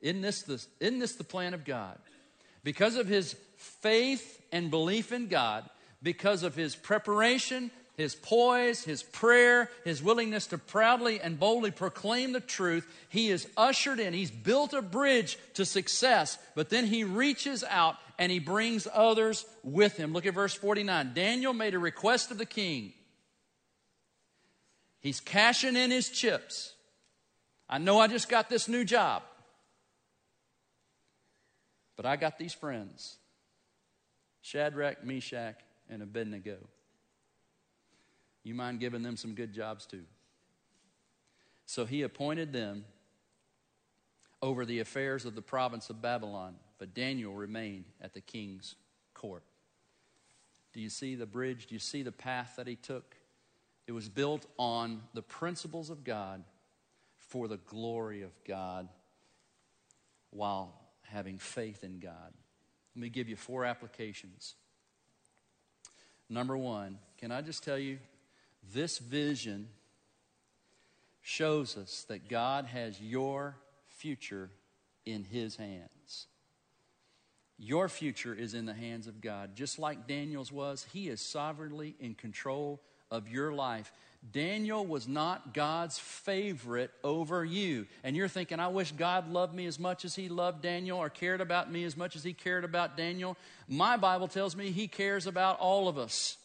Isn't 0.00 0.22
this 0.22 0.42
the, 0.42 0.64
isn't 0.80 1.00
this 1.00 1.16
the 1.16 1.24
plan 1.24 1.52
of 1.52 1.66
God? 1.66 1.98
Because 2.62 2.96
of 2.96 3.06
his 3.06 3.36
faith 3.56 4.40
and 4.50 4.70
belief 4.70 5.12
in 5.12 5.28
God, 5.28 5.68
because 6.02 6.42
of 6.42 6.54
his 6.54 6.74
preparation 6.74 7.70
his 7.96 8.14
poise, 8.14 8.82
his 8.82 9.02
prayer, 9.02 9.70
his 9.84 10.02
willingness 10.02 10.48
to 10.48 10.58
proudly 10.58 11.20
and 11.20 11.38
boldly 11.38 11.70
proclaim 11.70 12.32
the 12.32 12.40
truth, 12.40 12.86
he 13.08 13.30
is 13.30 13.46
ushered 13.56 14.00
in. 14.00 14.12
He's 14.12 14.32
built 14.32 14.74
a 14.74 14.82
bridge 14.82 15.38
to 15.54 15.64
success, 15.64 16.36
but 16.56 16.70
then 16.70 16.86
he 16.86 17.04
reaches 17.04 17.62
out 17.62 17.96
and 18.18 18.32
he 18.32 18.40
brings 18.40 18.88
others 18.92 19.46
with 19.62 19.96
him. 19.96 20.12
Look 20.12 20.26
at 20.26 20.34
verse 20.34 20.54
49. 20.54 21.12
Daniel 21.14 21.52
made 21.52 21.74
a 21.74 21.78
request 21.78 22.30
of 22.30 22.38
the 22.38 22.46
king. 22.46 22.92
He's 25.00 25.20
cashing 25.20 25.76
in 25.76 25.90
his 25.90 26.08
chips. 26.08 26.73
I 27.68 27.78
know 27.78 27.98
I 27.98 28.06
just 28.06 28.28
got 28.28 28.48
this 28.50 28.68
new 28.68 28.84
job, 28.84 29.22
but 31.96 32.04
I 32.06 32.16
got 32.16 32.38
these 32.38 32.52
friends 32.52 33.16
Shadrach, 34.42 35.04
Meshach, 35.04 35.56
and 35.88 36.02
Abednego. 36.02 36.58
You 38.42 38.54
mind 38.54 38.80
giving 38.80 39.02
them 39.02 39.16
some 39.16 39.34
good 39.34 39.54
jobs 39.54 39.86
too? 39.86 40.04
So 41.66 41.86
he 41.86 42.02
appointed 42.02 42.52
them 42.52 42.84
over 44.42 44.66
the 44.66 44.80
affairs 44.80 45.24
of 45.24 45.34
the 45.34 45.40
province 45.40 45.88
of 45.88 46.02
Babylon, 46.02 46.56
but 46.78 46.92
Daniel 46.92 47.32
remained 47.32 47.86
at 48.02 48.12
the 48.12 48.20
king's 48.20 48.74
court. 49.14 49.42
Do 50.74 50.80
you 50.80 50.90
see 50.90 51.14
the 51.14 51.24
bridge? 51.24 51.66
Do 51.66 51.74
you 51.74 51.78
see 51.78 52.02
the 52.02 52.12
path 52.12 52.54
that 52.56 52.66
he 52.66 52.76
took? 52.76 53.16
It 53.86 53.92
was 53.92 54.10
built 54.10 54.44
on 54.58 55.00
the 55.14 55.22
principles 55.22 55.88
of 55.88 56.04
God 56.04 56.44
for 57.34 57.48
the 57.48 57.56
glory 57.56 58.22
of 58.22 58.30
God 58.46 58.88
while 60.30 60.72
having 61.02 61.36
faith 61.36 61.82
in 61.82 61.98
God. 61.98 62.32
Let 62.94 63.02
me 63.02 63.08
give 63.08 63.28
you 63.28 63.34
four 63.34 63.64
applications. 63.64 64.54
Number 66.30 66.56
one, 66.56 66.96
can 67.18 67.32
I 67.32 67.40
just 67.40 67.64
tell 67.64 67.76
you 67.76 67.98
this 68.72 68.98
vision 68.98 69.66
shows 71.22 71.76
us 71.76 72.06
that 72.08 72.28
God 72.28 72.66
has 72.66 73.00
your 73.00 73.56
future 73.88 74.48
in 75.04 75.24
His 75.24 75.56
hands. 75.56 76.28
Your 77.58 77.88
future 77.88 78.32
is 78.32 78.54
in 78.54 78.64
the 78.64 78.74
hands 78.74 79.08
of 79.08 79.20
God. 79.20 79.56
Just 79.56 79.80
like 79.80 80.06
Daniel's 80.06 80.52
was, 80.52 80.86
He 80.92 81.08
is 81.08 81.20
sovereignly 81.20 81.96
in 81.98 82.14
control 82.14 82.80
of 83.10 83.28
your 83.28 83.52
life. 83.52 83.90
Daniel 84.32 84.86
was 84.86 85.06
not 85.06 85.52
God's 85.52 85.98
favorite 85.98 86.90
over 87.02 87.44
you. 87.44 87.86
And 88.02 88.16
you're 88.16 88.28
thinking, 88.28 88.58
I 88.58 88.68
wish 88.68 88.92
God 88.92 89.30
loved 89.30 89.54
me 89.54 89.66
as 89.66 89.78
much 89.78 90.04
as 90.04 90.14
he 90.14 90.28
loved 90.28 90.62
Daniel 90.62 90.98
or 90.98 91.10
cared 91.10 91.40
about 91.40 91.70
me 91.70 91.84
as 91.84 91.96
much 91.96 92.16
as 92.16 92.24
he 92.24 92.32
cared 92.32 92.64
about 92.64 92.96
Daniel. 92.96 93.36
My 93.68 93.96
Bible 93.96 94.28
tells 94.28 94.56
me 94.56 94.70
he 94.70 94.88
cares 94.88 95.26
about 95.26 95.58
all 95.58 95.88
of 95.88 95.98
us 95.98 96.38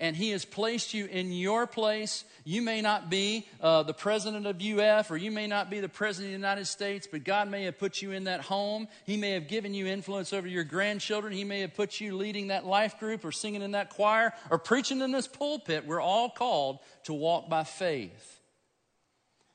and 0.00 0.16
He 0.16 0.30
has 0.30 0.44
placed 0.44 0.94
you 0.94 1.06
in 1.06 1.32
your 1.32 1.66
place. 1.66 2.24
You 2.44 2.62
may 2.62 2.80
not 2.80 3.10
be 3.10 3.46
uh, 3.60 3.82
the 3.82 3.94
president 3.94 4.46
of 4.46 4.60
UF 4.60 5.10
or 5.10 5.16
you 5.16 5.30
may 5.30 5.46
not 5.46 5.70
be 5.70 5.80
the 5.80 5.88
president 5.88 6.34
of 6.34 6.40
the 6.40 6.46
United 6.46 6.66
States, 6.66 7.08
but 7.10 7.24
God 7.24 7.50
may 7.50 7.64
have 7.64 7.78
put 7.78 8.02
you 8.02 8.12
in 8.12 8.24
that 8.24 8.40
home. 8.40 8.88
He 9.04 9.16
may 9.16 9.30
have 9.30 9.48
given 9.48 9.74
you 9.74 9.86
influence 9.86 10.32
over 10.32 10.48
your 10.48 10.64
grandchildren. 10.64 11.32
He 11.32 11.44
may 11.44 11.60
have 11.60 11.74
put 11.74 12.00
you 12.00 12.16
leading 12.16 12.48
that 12.48 12.66
life 12.66 12.98
group 12.98 13.24
or 13.24 13.32
singing 13.32 13.62
in 13.62 13.72
that 13.72 13.90
choir 13.90 14.32
or 14.50 14.58
preaching 14.58 15.00
in 15.00 15.12
this 15.12 15.28
pulpit. 15.28 15.86
We're 15.86 16.00
all 16.00 16.30
called 16.30 16.80
to 17.04 17.12
walk 17.12 17.48
by 17.48 17.64
faith. 17.64 18.40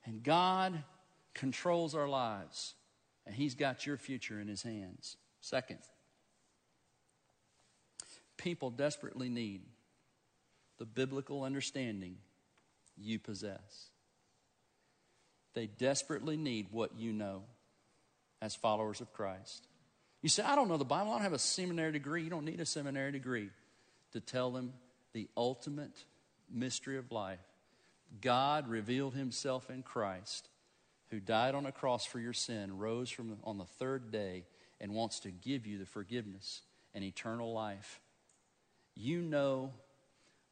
And 0.06 0.24
God 0.24 0.84
controls 1.34 1.94
our 1.94 2.08
lives, 2.08 2.74
and 3.26 3.36
He's 3.36 3.56
got 3.56 3.86
your 3.86 3.98
future 3.98 4.40
in 4.40 4.48
His 4.48 4.64
hands. 4.64 5.18
Second, 5.42 5.80
people 8.38 8.70
desperately 8.70 9.30
need 9.30 9.62
the 10.78 10.86
biblical 10.86 11.44
understanding 11.44 12.18
you 12.98 13.20
possess. 13.20 13.90
They 15.54 15.68
desperately 15.68 16.38
need 16.38 16.68
what 16.72 16.98
you 16.98 17.14
know 17.14 17.44
as 18.42 18.56
followers 18.56 19.02
of 19.02 19.14
Christ. 19.14 19.68
You 20.22 20.30
say, 20.30 20.44
I 20.44 20.56
don't 20.56 20.68
know 20.68 20.78
the 20.78 20.86
Bible. 20.86 21.12
I 21.12 21.16
don't 21.16 21.24
have 21.24 21.34
a 21.34 21.40
seminary 21.40 21.92
degree. 21.92 22.24
You 22.24 22.30
don't 22.30 22.46
need 22.46 22.60
a 22.60 22.66
seminary 22.66 23.12
degree 23.12 23.50
to 24.12 24.20
tell 24.20 24.52
them 24.52 24.74
the 25.14 25.28
ultimate 25.36 26.06
mystery 26.52 26.98
of 26.98 27.12
life. 27.12 27.40
God 28.22 28.68
revealed 28.68 29.16
himself 29.16 29.70
in 29.70 29.84
Christ, 29.84 30.48
who 31.10 31.20
died 31.20 31.56
on 31.56 31.66
a 31.66 31.72
cross 31.72 32.06
for 32.06 32.20
your 32.20 32.34
sin, 32.34 32.78
rose 32.78 33.10
from 33.10 33.38
on 33.44 33.58
the 33.58 33.66
third 33.66 34.12
day, 34.12 34.46
and 34.80 34.94
wants 34.94 35.20
to 35.22 35.32
give 35.32 35.66
you 35.66 35.78
the 35.78 35.86
forgiveness 35.86 36.62
and 36.94 37.04
eternal 37.04 37.54
life. 37.54 38.00
You 38.96 39.22
know 39.22 39.74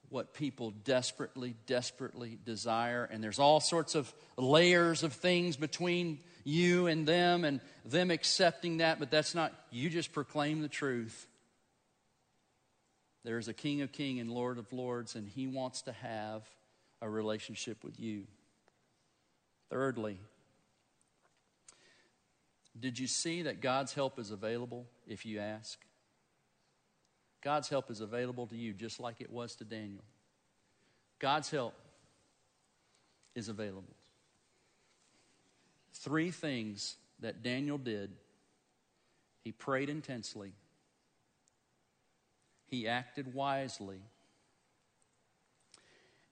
what 0.09 0.33
people 0.33 0.71
desperately, 0.71 1.55
desperately 1.65 2.37
desire. 2.45 3.07
And 3.11 3.23
there's 3.23 3.39
all 3.39 3.59
sorts 3.59 3.95
of 3.95 4.11
layers 4.37 5.03
of 5.03 5.13
things 5.13 5.55
between 5.57 6.19
you 6.43 6.87
and 6.87 7.07
them 7.07 7.43
and 7.43 7.59
them 7.85 8.11
accepting 8.11 8.77
that, 8.77 8.99
but 8.99 9.11
that's 9.11 9.35
not, 9.35 9.53
you 9.71 9.89
just 9.89 10.13
proclaim 10.13 10.61
the 10.61 10.67
truth. 10.67 11.27
There 13.23 13.39
is 13.39 13.47
a 13.47 13.53
King 13.53 13.81
of 13.81 13.91
Kings 13.91 14.21
and 14.21 14.29
Lord 14.29 14.59
of 14.59 14.71
Lords, 14.71 15.15
and 15.15 15.27
He 15.27 15.47
wants 15.47 15.81
to 15.83 15.91
have 15.91 16.43
a 17.01 17.09
relationship 17.09 17.83
with 17.83 17.99
you. 17.99 18.25
Thirdly, 19.71 20.19
did 22.79 22.99
you 22.99 23.07
see 23.07 23.41
that 23.43 23.61
God's 23.61 23.93
help 23.93 24.19
is 24.19 24.29
available 24.29 24.85
if 25.07 25.25
you 25.25 25.39
ask? 25.39 25.79
God's 27.45 27.69
help 27.69 27.91
is 27.91 28.01
available 28.01 28.47
to 28.47 28.55
you 28.55 28.73
just 28.73 28.99
like 28.99 29.21
it 29.21 29.31
was 29.31 29.55
to 29.57 29.63
Daniel. 29.63 30.03
God's 31.19 31.51
help 31.51 31.75
is 33.35 33.49
available. 33.49 33.93
Three 35.93 36.31
things 36.31 36.95
that 37.19 37.43
Daniel 37.43 37.77
did 37.77 38.09
he 39.43 39.51
prayed 39.51 39.91
intensely, 39.91 40.53
he 42.65 42.87
acted 42.87 43.35
wisely, 43.35 43.99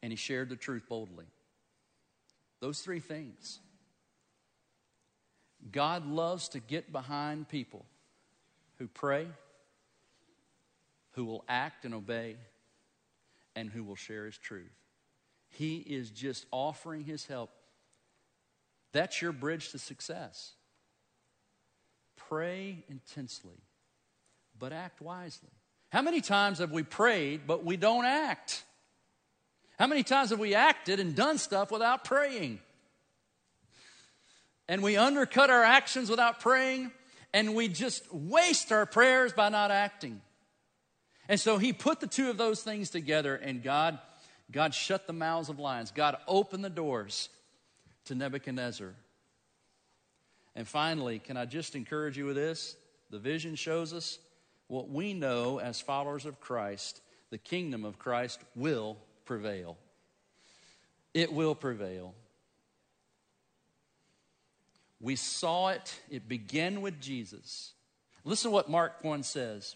and 0.02 0.12
he 0.12 0.18
shared 0.18 0.50
the 0.50 0.56
truth 0.56 0.90
boldly. 0.90 1.26
Those 2.60 2.80
three 2.80 3.00
things. 3.00 3.60
God 5.72 6.08
loves 6.08 6.50
to 6.50 6.60
get 6.60 6.92
behind 6.92 7.48
people 7.50 7.86
who 8.80 8.88
pray 8.88 9.28
who 11.14 11.26
will 11.26 11.44
act 11.48 11.86
and 11.86 11.94
obey, 11.94 12.38
and 13.56 13.70
who 13.70 13.84
will 13.84 13.96
share 13.96 14.26
his 14.26 14.38
truth. 14.38 14.74
He 15.50 15.78
is 15.78 16.10
just 16.10 16.46
offering 16.52 17.04
his 17.04 17.26
help. 17.26 17.52
That's 18.92 19.22
your 19.22 19.32
bridge 19.32 19.72
to 19.72 19.80
success. 19.80 20.54
Pray 22.16 22.84
intensely, 22.90 23.62
but 24.58 24.74
act 24.74 25.02
wisely. 25.02 25.52
How 25.92 26.02
many 26.02 26.22
times 26.22 26.58
have 26.58 26.72
we 26.72 26.82
prayed, 26.82 27.42
but 27.46 27.64
we 27.64 27.78
don't 27.78 28.06
act? 28.06 28.64
How 29.78 29.86
many 29.86 30.02
times 30.02 30.32
have 30.32 30.40
we 30.40 30.56
acted 30.56 31.00
and 31.00 31.16
done 31.16 31.38
stuff 31.38 31.72
without 31.72 32.04
praying? 32.04 32.60
And 34.68 34.82
we 34.82 34.98
undercut 34.98 35.52
our 35.52 35.64
actions 35.64 36.10
without 36.10 36.40
praying, 36.40 36.92
and 37.34 37.54
we 37.54 37.68
just 37.68 38.12
waste 38.12 38.72
our 38.72 38.88
prayers 38.88 39.34
by 39.34 39.50
not 39.50 39.70
acting. 39.70 40.22
And 41.30 41.40
so 41.40 41.58
he 41.58 41.74
put 41.74 42.00
the 42.00 42.08
two 42.08 42.30
of 42.30 42.38
those 42.38 42.62
things 42.64 42.90
together, 42.90 43.36
and 43.36 43.64
God, 43.64 43.98
God 44.52 44.74
shut 44.74 45.08
the 45.08 45.14
mouths 45.14 45.50
of 45.50 45.60
lions. 45.60 45.92
God 45.92 46.18
opened 46.28 46.64
the 46.64 46.70
doors 46.70 47.30
to 48.06 48.16
Nebuchadnezzar. 48.16 48.94
And 50.56 50.68
finally, 50.68 51.20
can 51.20 51.38
I 51.38 51.46
just 51.46 51.76
encourage 51.76 52.18
you 52.18 52.26
with 52.26 52.36
this? 52.36 52.76
The 53.10 53.20
vision 53.20 53.56
shows 53.56 53.94
us 53.94 54.20
what 54.68 54.90
we 54.90 55.14
know 55.14 55.60
as 55.60 55.80
followers 55.80 56.26
of 56.26 56.40
Christ 56.40 57.02
the 57.34 57.40
kingdom 57.40 57.84
of 57.84 57.98
Christ 57.98 58.40
will 58.56 58.96
prevail. 59.26 59.76
It 61.16 61.34
will 61.34 61.56
prevail. 61.56 62.14
We 65.02 65.16
saw 65.16 65.70
it, 65.70 66.00
it 66.12 66.30
began 66.30 66.82
with 66.82 67.02
Jesus. 67.02 67.74
Listen 68.24 68.52
to 68.52 68.54
what 68.54 68.70
Mark 68.70 69.04
1 69.04 69.24
says. 69.24 69.76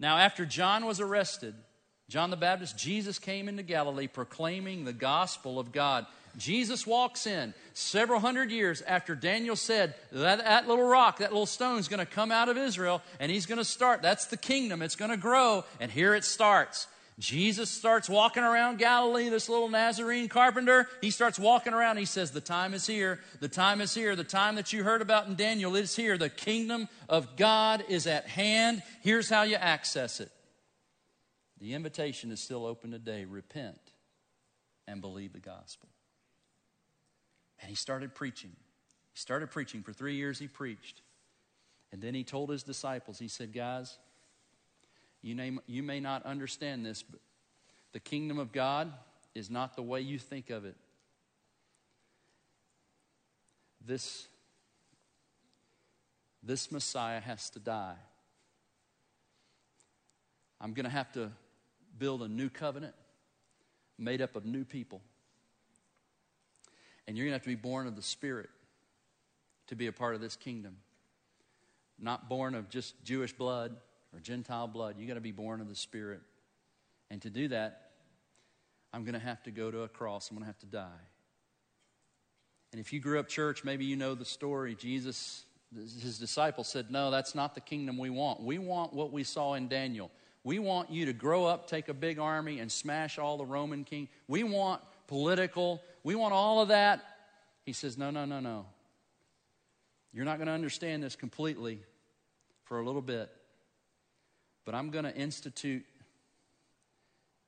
Now, 0.00 0.16
after 0.16 0.46
John 0.46 0.86
was 0.86 0.98
arrested, 0.98 1.54
John 2.08 2.30
the 2.30 2.36
Baptist, 2.36 2.76
Jesus 2.76 3.18
came 3.18 3.48
into 3.48 3.62
Galilee 3.62 4.08
proclaiming 4.08 4.84
the 4.84 4.94
gospel 4.94 5.60
of 5.60 5.72
God. 5.72 6.06
Jesus 6.38 6.86
walks 6.86 7.26
in 7.26 7.52
several 7.74 8.18
hundred 8.18 8.50
years 8.50 8.82
after 8.82 9.14
Daniel 9.14 9.56
said 9.56 9.94
that, 10.10 10.38
that 10.38 10.66
little 10.66 10.86
rock, 10.86 11.18
that 11.18 11.32
little 11.32 11.44
stone 11.44 11.78
is 11.78 11.86
going 11.86 11.98
to 11.98 12.06
come 12.06 12.32
out 12.32 12.48
of 12.48 12.56
Israel 12.56 13.02
and 13.18 13.30
he's 13.30 13.46
going 13.46 13.58
to 13.58 13.64
start. 13.64 14.00
That's 14.00 14.26
the 14.26 14.36
kingdom. 14.36 14.80
It's 14.80 14.96
going 14.96 15.10
to 15.10 15.16
grow. 15.16 15.64
And 15.80 15.90
here 15.90 16.14
it 16.14 16.24
starts. 16.24 16.86
Jesus 17.20 17.68
starts 17.68 18.08
walking 18.08 18.42
around 18.42 18.78
Galilee, 18.78 19.28
this 19.28 19.50
little 19.50 19.68
Nazarene 19.68 20.26
carpenter. 20.28 20.88
He 21.02 21.10
starts 21.10 21.38
walking 21.38 21.74
around. 21.74 21.98
He 21.98 22.06
says, 22.06 22.30
The 22.30 22.40
time 22.40 22.72
is 22.72 22.86
here. 22.86 23.20
The 23.40 23.48
time 23.48 23.82
is 23.82 23.92
here. 23.92 24.16
The 24.16 24.24
time 24.24 24.54
that 24.54 24.72
you 24.72 24.82
heard 24.82 25.02
about 25.02 25.26
in 25.26 25.34
Daniel 25.34 25.76
is 25.76 25.94
here. 25.94 26.16
The 26.16 26.30
kingdom 26.30 26.88
of 27.10 27.36
God 27.36 27.84
is 27.90 28.06
at 28.06 28.26
hand. 28.26 28.82
Here's 29.02 29.28
how 29.28 29.42
you 29.42 29.56
access 29.56 30.18
it. 30.18 30.30
The 31.60 31.74
invitation 31.74 32.32
is 32.32 32.40
still 32.40 32.64
open 32.64 32.90
today. 32.90 33.26
Repent 33.26 33.78
and 34.88 35.02
believe 35.02 35.34
the 35.34 35.40
gospel. 35.40 35.90
And 37.60 37.68
he 37.68 37.76
started 37.76 38.14
preaching. 38.14 38.52
He 39.12 39.18
started 39.18 39.50
preaching. 39.50 39.82
For 39.82 39.92
three 39.92 40.14
years, 40.14 40.38
he 40.38 40.48
preached. 40.48 41.02
And 41.92 42.00
then 42.00 42.14
he 42.14 42.24
told 42.24 42.48
his 42.48 42.62
disciples, 42.62 43.18
he 43.18 43.28
said, 43.28 43.52
Guys, 43.52 43.98
you, 45.22 45.34
name, 45.34 45.60
you 45.66 45.82
may 45.82 46.00
not 46.00 46.24
understand 46.24 46.84
this, 46.84 47.02
but 47.02 47.20
the 47.92 48.00
kingdom 48.00 48.38
of 48.38 48.52
God 48.52 48.92
is 49.34 49.50
not 49.50 49.76
the 49.76 49.82
way 49.82 50.00
you 50.00 50.18
think 50.18 50.50
of 50.50 50.64
it. 50.64 50.76
This, 53.84 54.26
this 56.42 56.70
Messiah 56.72 57.20
has 57.20 57.50
to 57.50 57.58
die. 57.58 57.96
I'm 60.60 60.72
going 60.74 60.84
to 60.84 60.90
have 60.90 61.10
to 61.12 61.30
build 61.98 62.22
a 62.22 62.28
new 62.28 62.48
covenant 62.48 62.94
made 63.98 64.22
up 64.22 64.36
of 64.36 64.44
new 64.44 64.64
people. 64.64 65.00
And 67.06 67.16
you're 67.16 67.24
going 67.24 67.32
to 67.32 67.36
have 67.36 67.42
to 67.42 67.48
be 67.48 67.54
born 67.54 67.86
of 67.86 67.96
the 67.96 68.02
Spirit 68.02 68.50
to 69.68 69.74
be 69.74 69.86
a 69.86 69.92
part 69.92 70.14
of 70.14 70.20
this 70.20 70.36
kingdom. 70.36 70.76
Not 71.98 72.28
born 72.28 72.54
of 72.54 72.68
just 72.68 73.02
Jewish 73.04 73.32
blood 73.32 73.76
or 74.14 74.20
Gentile 74.20 74.66
blood. 74.66 74.96
You 74.98 75.06
got 75.06 75.14
to 75.14 75.20
be 75.20 75.32
born 75.32 75.60
of 75.60 75.68
the 75.68 75.74
Spirit. 75.74 76.20
And 77.10 77.20
to 77.22 77.30
do 77.30 77.48
that, 77.48 77.90
I'm 78.92 79.04
going 79.04 79.14
to 79.14 79.20
have 79.20 79.42
to 79.44 79.50
go 79.50 79.70
to 79.70 79.82
a 79.82 79.88
cross. 79.88 80.30
I'm 80.30 80.36
going 80.36 80.44
to 80.44 80.48
have 80.48 80.58
to 80.60 80.66
die. 80.66 81.06
And 82.72 82.80
if 82.80 82.92
you 82.92 83.00
grew 83.00 83.18
up 83.18 83.28
church, 83.28 83.64
maybe 83.64 83.84
you 83.84 83.96
know 83.96 84.14
the 84.14 84.24
story. 84.24 84.74
Jesus, 84.74 85.44
his 85.74 86.18
disciples 86.18 86.68
said, 86.68 86.90
No, 86.90 87.10
that's 87.10 87.34
not 87.34 87.54
the 87.54 87.60
kingdom 87.60 87.98
we 87.98 88.10
want. 88.10 88.42
We 88.42 88.58
want 88.58 88.92
what 88.92 89.12
we 89.12 89.24
saw 89.24 89.54
in 89.54 89.68
Daniel. 89.68 90.10
We 90.42 90.58
want 90.58 90.90
you 90.90 91.06
to 91.06 91.12
grow 91.12 91.44
up, 91.44 91.66
take 91.66 91.88
a 91.88 91.94
big 91.94 92.18
army, 92.18 92.60
and 92.60 92.70
smash 92.70 93.18
all 93.18 93.36
the 93.36 93.44
Roman 93.44 93.84
king. 93.84 94.08
We 94.26 94.42
want 94.42 94.82
political. 95.06 95.82
We 96.02 96.14
want 96.14 96.32
all 96.32 96.62
of 96.62 96.68
that. 96.68 97.04
He 97.64 97.72
says, 97.72 97.98
No, 97.98 98.10
no, 98.10 98.24
no, 98.24 98.40
no. 98.40 98.66
You're 100.12 100.24
not 100.24 100.38
going 100.38 100.48
to 100.48 100.52
understand 100.52 101.02
this 101.02 101.14
completely 101.14 101.80
for 102.64 102.80
a 102.80 102.84
little 102.84 103.02
bit, 103.02 103.30
but 104.70 104.76
I'm 104.76 104.90
going 104.90 105.04
to 105.04 105.16
institute 105.16 105.84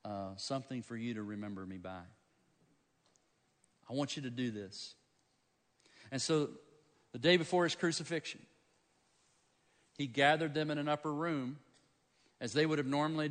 uh, 0.05 0.31
something 0.35 0.83
for 0.83 0.97
you 0.97 1.15
to 1.15 1.23
remember 1.23 1.65
me 1.65 1.77
by. 1.77 2.01
I 3.89 3.93
want 3.93 4.17
you 4.17 4.23
to 4.23 4.31
do 4.31 4.51
this. 4.51 4.97
And 6.11 6.21
so, 6.21 6.49
the 7.13 7.21
day 7.21 7.37
before 7.37 7.63
his 7.63 7.77
crucifixion, 7.77 8.41
he 9.97 10.09
gathered 10.09 10.53
them 10.53 10.69
in 10.73 10.79
an 10.79 10.89
upper 10.89 11.15
room, 11.15 11.59
as 12.41 12.55
they 12.55 12.67
would 12.67 12.79
have 12.79 12.89
normally 12.89 13.31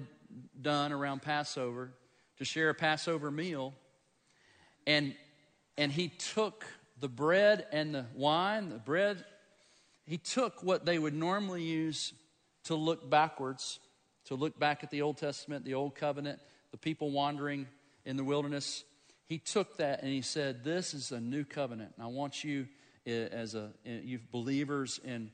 done 0.62 0.94
around 0.94 1.22
Passover, 1.22 1.92
to 2.38 2.46
share 2.46 2.70
a 2.70 2.74
Passover 2.74 3.30
meal. 3.30 3.74
And, 4.88 5.14
and 5.78 5.92
he 5.92 6.08
took 6.08 6.64
the 7.02 7.10
bread 7.10 7.66
and 7.74 7.94
the 7.94 8.06
wine, 8.16 8.70
the 8.70 8.78
bread, 8.78 9.26
he 10.06 10.18
took 10.18 10.64
what 10.64 10.86
they 10.86 10.98
would 10.98 11.14
normally 11.14 11.64
use 11.64 12.14
to 12.66 12.76
look 12.76 13.10
backwards, 13.10 13.80
to 14.26 14.36
look 14.36 14.60
back 14.60 14.84
at 14.84 14.92
the 14.92 15.02
Old 15.02 15.18
Testament, 15.18 15.66
the 15.66 15.74
Old 15.74 15.96
Covenant, 15.96 16.40
the 16.72 16.78
people 16.78 17.12
wandering 17.12 17.68
in 18.06 18.18
the 18.18 18.24
wilderness. 18.24 18.84
He 19.26 19.38
took 19.40 19.78
that 19.78 20.02
and 20.02 20.12
he 20.12 20.22
said, 20.22 20.64
This 20.64 20.94
is 20.94 21.12
a 21.12 21.20
new 21.20 21.44
covenant. 21.44 21.94
And 21.96 22.04
I 22.04 22.08
want 22.08 22.44
you, 22.44 22.68
eh, 23.06 23.28
as 23.32 23.56
a, 23.56 23.72
eh, 23.86 24.00
you 24.04 24.20
believers 24.32 25.00
in, 25.04 25.32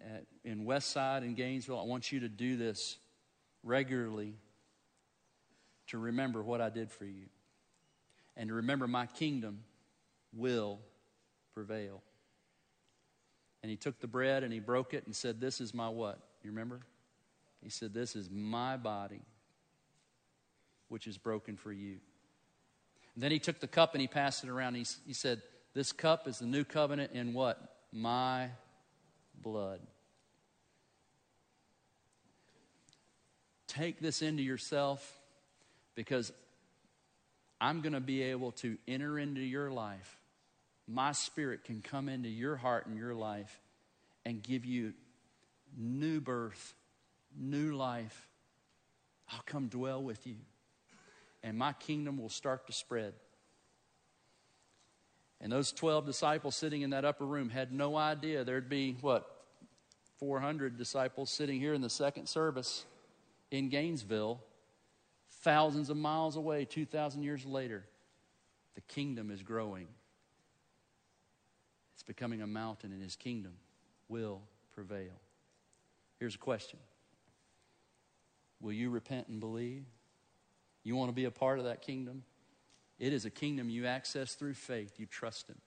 eh, 0.00 0.20
in 0.44 0.64
West 0.64 0.90
Side 0.90 1.22
and 1.22 1.36
Gainesville, 1.36 1.78
I 1.78 1.84
want 1.84 2.12
you 2.12 2.20
to 2.20 2.28
do 2.28 2.56
this 2.56 2.98
regularly 3.62 4.34
to 5.88 5.98
remember 5.98 6.42
what 6.42 6.60
I 6.60 6.70
did 6.70 6.90
for 6.90 7.04
you 7.04 7.26
and 8.36 8.48
to 8.48 8.54
remember 8.54 8.88
my 8.88 9.06
kingdom 9.06 9.60
will 10.32 10.78
prevail. 11.54 12.02
And 13.62 13.70
he 13.70 13.76
took 13.76 14.00
the 14.00 14.06
bread 14.06 14.42
and 14.42 14.52
he 14.52 14.58
broke 14.58 14.94
it 14.94 15.06
and 15.06 15.14
said, 15.14 15.40
This 15.40 15.60
is 15.60 15.74
my 15.74 15.88
what? 15.88 16.18
You 16.42 16.50
remember? 16.50 16.80
He 17.62 17.70
said, 17.70 17.94
This 17.94 18.16
is 18.16 18.30
my 18.30 18.76
body, 18.76 19.22
which 20.88 21.06
is 21.06 21.18
broken 21.18 21.56
for 21.56 21.72
you. 21.72 21.98
And 23.14 23.22
then 23.22 23.30
he 23.30 23.38
took 23.38 23.60
the 23.60 23.68
cup 23.68 23.94
and 23.94 24.00
he 24.00 24.08
passed 24.08 24.42
it 24.42 24.50
around. 24.50 24.74
He, 24.74 24.86
he 25.06 25.12
said, 25.12 25.42
This 25.74 25.92
cup 25.92 26.26
is 26.26 26.38
the 26.38 26.46
new 26.46 26.64
covenant 26.64 27.12
in 27.12 27.34
what? 27.34 27.60
My 27.92 28.50
blood. 29.40 29.80
Take 33.66 34.00
this 34.00 34.22
into 34.22 34.42
yourself 34.42 35.18
because 35.94 36.32
I'm 37.60 37.80
going 37.80 37.92
to 37.92 38.00
be 38.00 38.22
able 38.22 38.52
to 38.52 38.76
enter 38.88 39.18
into 39.18 39.40
your 39.40 39.70
life. 39.70 40.18
My 40.88 41.12
spirit 41.12 41.64
can 41.64 41.80
come 41.80 42.08
into 42.08 42.28
your 42.28 42.56
heart 42.56 42.86
and 42.86 42.98
your 42.98 43.14
life 43.14 43.60
and 44.26 44.42
give 44.42 44.64
you 44.64 44.92
new 45.76 46.20
birth, 46.20 46.74
new 47.36 47.74
life. 47.74 48.28
I'll 49.30 49.42
come 49.46 49.68
dwell 49.68 50.02
with 50.02 50.26
you, 50.26 50.36
and 51.42 51.56
my 51.56 51.72
kingdom 51.72 52.18
will 52.18 52.28
start 52.28 52.66
to 52.66 52.72
spread. 52.72 53.14
And 55.40 55.50
those 55.50 55.72
12 55.72 56.06
disciples 56.06 56.54
sitting 56.54 56.82
in 56.82 56.90
that 56.90 57.04
upper 57.04 57.26
room 57.26 57.48
had 57.48 57.72
no 57.72 57.96
idea 57.96 58.44
there'd 58.44 58.68
be, 58.68 58.96
what, 59.00 59.26
400 60.18 60.76
disciples 60.76 61.30
sitting 61.30 61.58
here 61.58 61.74
in 61.74 61.80
the 61.80 61.90
second 61.90 62.28
service 62.28 62.84
in 63.50 63.68
Gainesville 63.68 64.40
thousands 65.42 65.90
of 65.90 65.96
miles 65.96 66.36
away, 66.36 66.64
2,000 66.64 67.22
years 67.22 67.44
later, 67.44 67.84
the 68.74 68.80
kingdom 68.82 69.30
is 69.30 69.42
growing. 69.42 69.88
It's 71.94 72.04
becoming 72.04 72.42
a 72.42 72.46
mountain, 72.46 72.92
and 72.92 73.02
his 73.02 73.16
kingdom 73.16 73.54
will 74.08 74.42
prevail. 74.72 75.21
Here's 76.22 76.36
a 76.36 76.38
question 76.38 76.78
Will 78.60 78.72
you 78.72 78.90
repent 78.90 79.26
and 79.26 79.40
believe? 79.40 79.84
You 80.84 80.94
want 80.94 81.08
to 81.08 81.12
be 81.12 81.24
a 81.24 81.32
part 81.32 81.58
of 81.58 81.64
that 81.64 81.82
kingdom? 81.82 82.22
It 83.00 83.12
is 83.12 83.24
a 83.24 83.30
kingdom 83.30 83.68
you 83.68 83.86
access 83.86 84.34
through 84.34 84.54
faith. 84.54 85.00
You 85.00 85.06
trust 85.06 85.48
Him. 85.48 85.58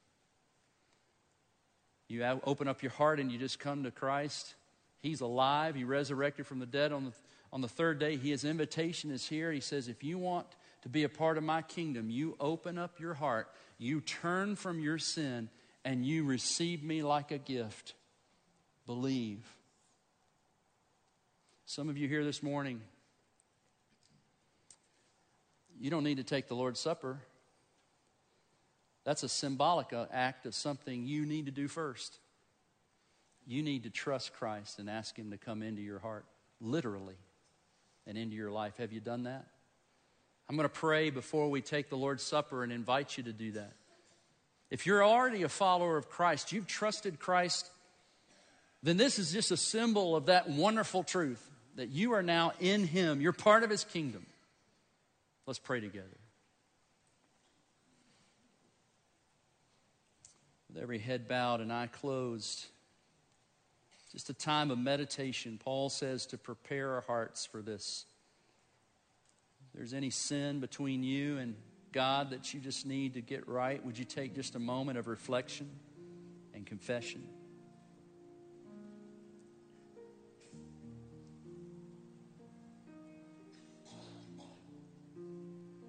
You 2.08 2.24
open 2.46 2.70
up 2.70 2.82
your 2.82 2.94
heart 2.94 3.20
and 3.20 3.30
you 3.30 3.38
just 3.38 3.60
come 3.60 3.84
to 3.84 3.92
Christ. 3.92 4.56
He's 5.02 5.20
alive. 5.20 5.76
He 5.76 5.84
resurrected 5.84 6.48
from 6.48 6.60
the 6.60 6.66
dead 6.66 6.94
on 6.94 7.04
the 7.04 7.12
on 7.52 7.60
the 7.60 7.68
third 7.68 8.00
day, 8.00 8.16
his 8.16 8.46
invitation 8.46 9.12
is 9.12 9.28
here. 9.28 9.52
He 9.52 9.60
says, 9.60 9.90
If 9.90 10.06
you 10.06 10.18
want 10.18 10.48
to 10.84 10.90
be 10.90 11.04
a 11.04 11.10
part 11.10 11.38
of 11.38 11.44
my 11.44 11.64
kingdom, 11.64 12.10
you 12.10 12.38
open 12.40 12.78
up 12.78 12.98
your 13.02 13.16
heart, 13.16 13.50
you 13.78 14.00
turn 14.00 14.56
from 14.56 14.80
your 14.80 15.00
sin, 15.00 15.50
and 15.84 16.06
you 16.06 16.24
receive 16.24 16.82
me 16.82 17.04
like 17.04 17.32
a 17.32 17.38
gift. 17.38 17.94
Believe. 18.86 19.55
Some 21.68 21.90
of 21.90 21.98
you 21.98 22.08
here 22.08 22.24
this 22.24 22.44
morning, 22.44 22.80
you 25.80 25.90
don't 25.90 26.04
need 26.04 26.18
to 26.18 26.24
take 26.24 26.48
the 26.48 26.54
Lord's 26.54 26.80
Supper. 26.80 27.18
That's 29.04 29.24
a 29.24 29.30
symbolic 29.30 29.92
uh, 29.92 30.06
act 30.14 30.46
of 30.46 30.54
something 30.54 31.08
you 31.08 31.26
need 31.26 31.48
to 31.48 31.52
do 31.52 31.68
first. 31.68 32.20
You 33.48 33.64
need 33.64 33.84
to 33.84 33.90
trust 33.90 34.34
Christ 34.34 34.78
and 34.78 34.88
ask 34.88 35.18
Him 35.18 35.32
to 35.32 35.38
come 35.38 35.64
into 35.64 35.82
your 35.82 35.98
heart, 35.98 36.26
literally 36.62 37.18
and 38.06 38.16
into 38.16 38.36
your 38.36 38.52
life. 38.52 38.78
Have 38.78 38.94
you 38.94 39.00
done 39.00 39.24
that? 39.24 39.48
I'm 40.48 40.56
going 40.56 40.70
to 40.70 40.74
pray 40.74 41.10
before 41.10 41.50
we 41.50 41.62
take 41.62 41.90
the 41.90 41.98
Lord's 41.98 42.22
Supper 42.22 42.64
and 42.64 42.72
invite 42.72 43.18
you 43.18 43.24
to 43.24 43.34
do 43.34 43.54
that. 43.54 43.74
If 44.70 44.86
you're 44.86 45.04
already 45.04 45.42
a 45.42 45.50
follower 45.50 45.98
of 45.98 46.10
Christ, 46.10 46.52
you've 46.52 46.68
trusted 46.68 47.20
Christ, 47.20 47.72
then 48.84 48.98
this 48.98 49.18
is 49.18 49.34
just 49.34 49.50
a 49.50 49.58
symbol 49.58 50.16
of 50.16 50.28
that 50.28 50.48
wonderful 50.48 51.04
truth 51.04 51.54
that 51.76 51.90
you 51.90 52.14
are 52.14 52.24
now 52.24 52.54
in 52.60 52.86
Him. 52.86 53.22
You're 53.22 53.34
part 53.34 53.64
of 53.64 53.70
His 53.70 53.84
kingdom. 53.84 54.26
Let's 55.46 55.60
pray 55.60 55.80
together. 55.80 56.08
With 60.70 60.82
every 60.82 61.00
head 61.00 61.28
bowed 61.28 61.62
and 61.62 61.72
eye 61.72 61.88
closed, 61.88 62.66
just 64.12 64.30
a 64.30 64.34
time 64.34 64.72
of 64.72 64.78
meditation. 64.78 65.60
Paul 65.62 65.90
says 65.90 66.26
to 66.28 66.38
prepare 66.38 66.94
our 66.94 67.02
hearts 67.02 67.46
for 67.46 67.62
this. 67.62 68.06
If 69.68 69.78
there's 69.78 69.94
any 69.94 70.10
sin 70.10 70.62
between 70.62 71.04
you 71.04 71.38
and 71.38 71.56
God 71.92 72.30
that 72.32 72.54
you 72.54 72.60
just 72.60 72.86
need 72.86 73.14
to 73.16 73.22
get 73.22 73.48
right, 73.48 73.86
would 73.86 73.98
you 73.98 74.06
take 74.06 74.34
just 74.34 74.56
a 74.56 74.60
moment 74.60 74.98
of 74.98 75.08
reflection 75.08 75.70
and 76.54 76.66
confession? 76.66 77.28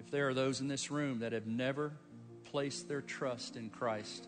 If 0.07 0.11
there 0.11 0.29
are 0.29 0.33
those 0.33 0.61
in 0.61 0.69
this 0.69 0.89
room 0.89 1.19
that 1.19 1.33
have 1.33 1.47
never 1.47 1.91
placed 2.45 2.87
their 2.87 3.01
trust 3.01 3.57
in 3.57 3.69
Christ, 3.69 4.25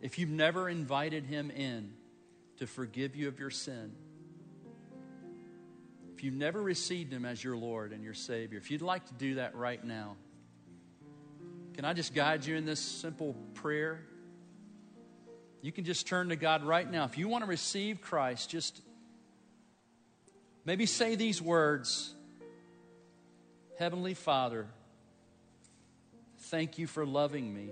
if 0.00 0.20
you've 0.20 0.30
never 0.30 0.68
invited 0.68 1.24
Him 1.26 1.50
in, 1.50 1.94
to 2.58 2.68
forgive 2.68 3.16
you 3.16 3.26
of 3.26 3.40
your 3.40 3.50
sin. 3.50 3.90
If 6.14 6.22
you've 6.22 6.34
never 6.34 6.62
received 6.62 7.12
Him 7.12 7.24
as 7.24 7.42
your 7.42 7.56
Lord 7.56 7.90
and 7.90 8.04
your 8.04 8.14
Savior, 8.14 8.56
if 8.56 8.70
you'd 8.70 8.82
like 8.82 9.04
to 9.06 9.14
do 9.14 9.34
that 9.34 9.56
right 9.56 9.82
now, 9.82 10.14
can 11.74 11.84
I 11.84 11.92
just 11.92 12.14
guide 12.14 12.46
you 12.46 12.54
in 12.54 12.64
this 12.64 12.78
simple 12.78 13.34
prayer? 13.54 14.00
You 15.60 15.72
can 15.72 15.82
just 15.82 16.06
turn 16.06 16.28
to 16.28 16.36
God 16.36 16.62
right 16.62 16.88
now. 16.88 17.04
If 17.04 17.18
you 17.18 17.26
want 17.26 17.42
to 17.42 17.50
receive 17.50 18.00
Christ, 18.00 18.48
just 18.48 18.80
maybe 20.64 20.86
say 20.86 21.16
these 21.16 21.42
words 21.42 22.14
Heavenly 23.76 24.14
Father, 24.14 24.68
thank 26.44 26.78
you 26.78 26.86
for 26.86 27.04
loving 27.04 27.52
me. 27.52 27.70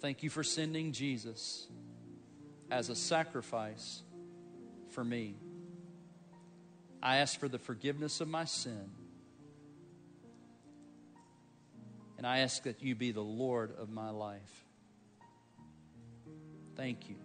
Thank 0.00 0.22
you 0.22 0.30
for 0.30 0.42
sending 0.42 0.92
Jesus 0.92 1.66
as 2.70 2.88
a 2.90 2.94
sacrifice 2.94 4.02
for 4.90 5.02
me. 5.02 5.36
I 7.02 7.18
ask 7.18 7.38
for 7.38 7.48
the 7.48 7.58
forgiveness 7.58 8.20
of 8.20 8.28
my 8.28 8.44
sin. 8.44 8.90
And 12.18 12.26
I 12.26 12.38
ask 12.38 12.62
that 12.62 12.82
you 12.82 12.94
be 12.94 13.12
the 13.12 13.20
Lord 13.20 13.74
of 13.78 13.90
my 13.90 14.10
life. 14.10 14.64
Thank 16.76 17.08
you. 17.08 17.23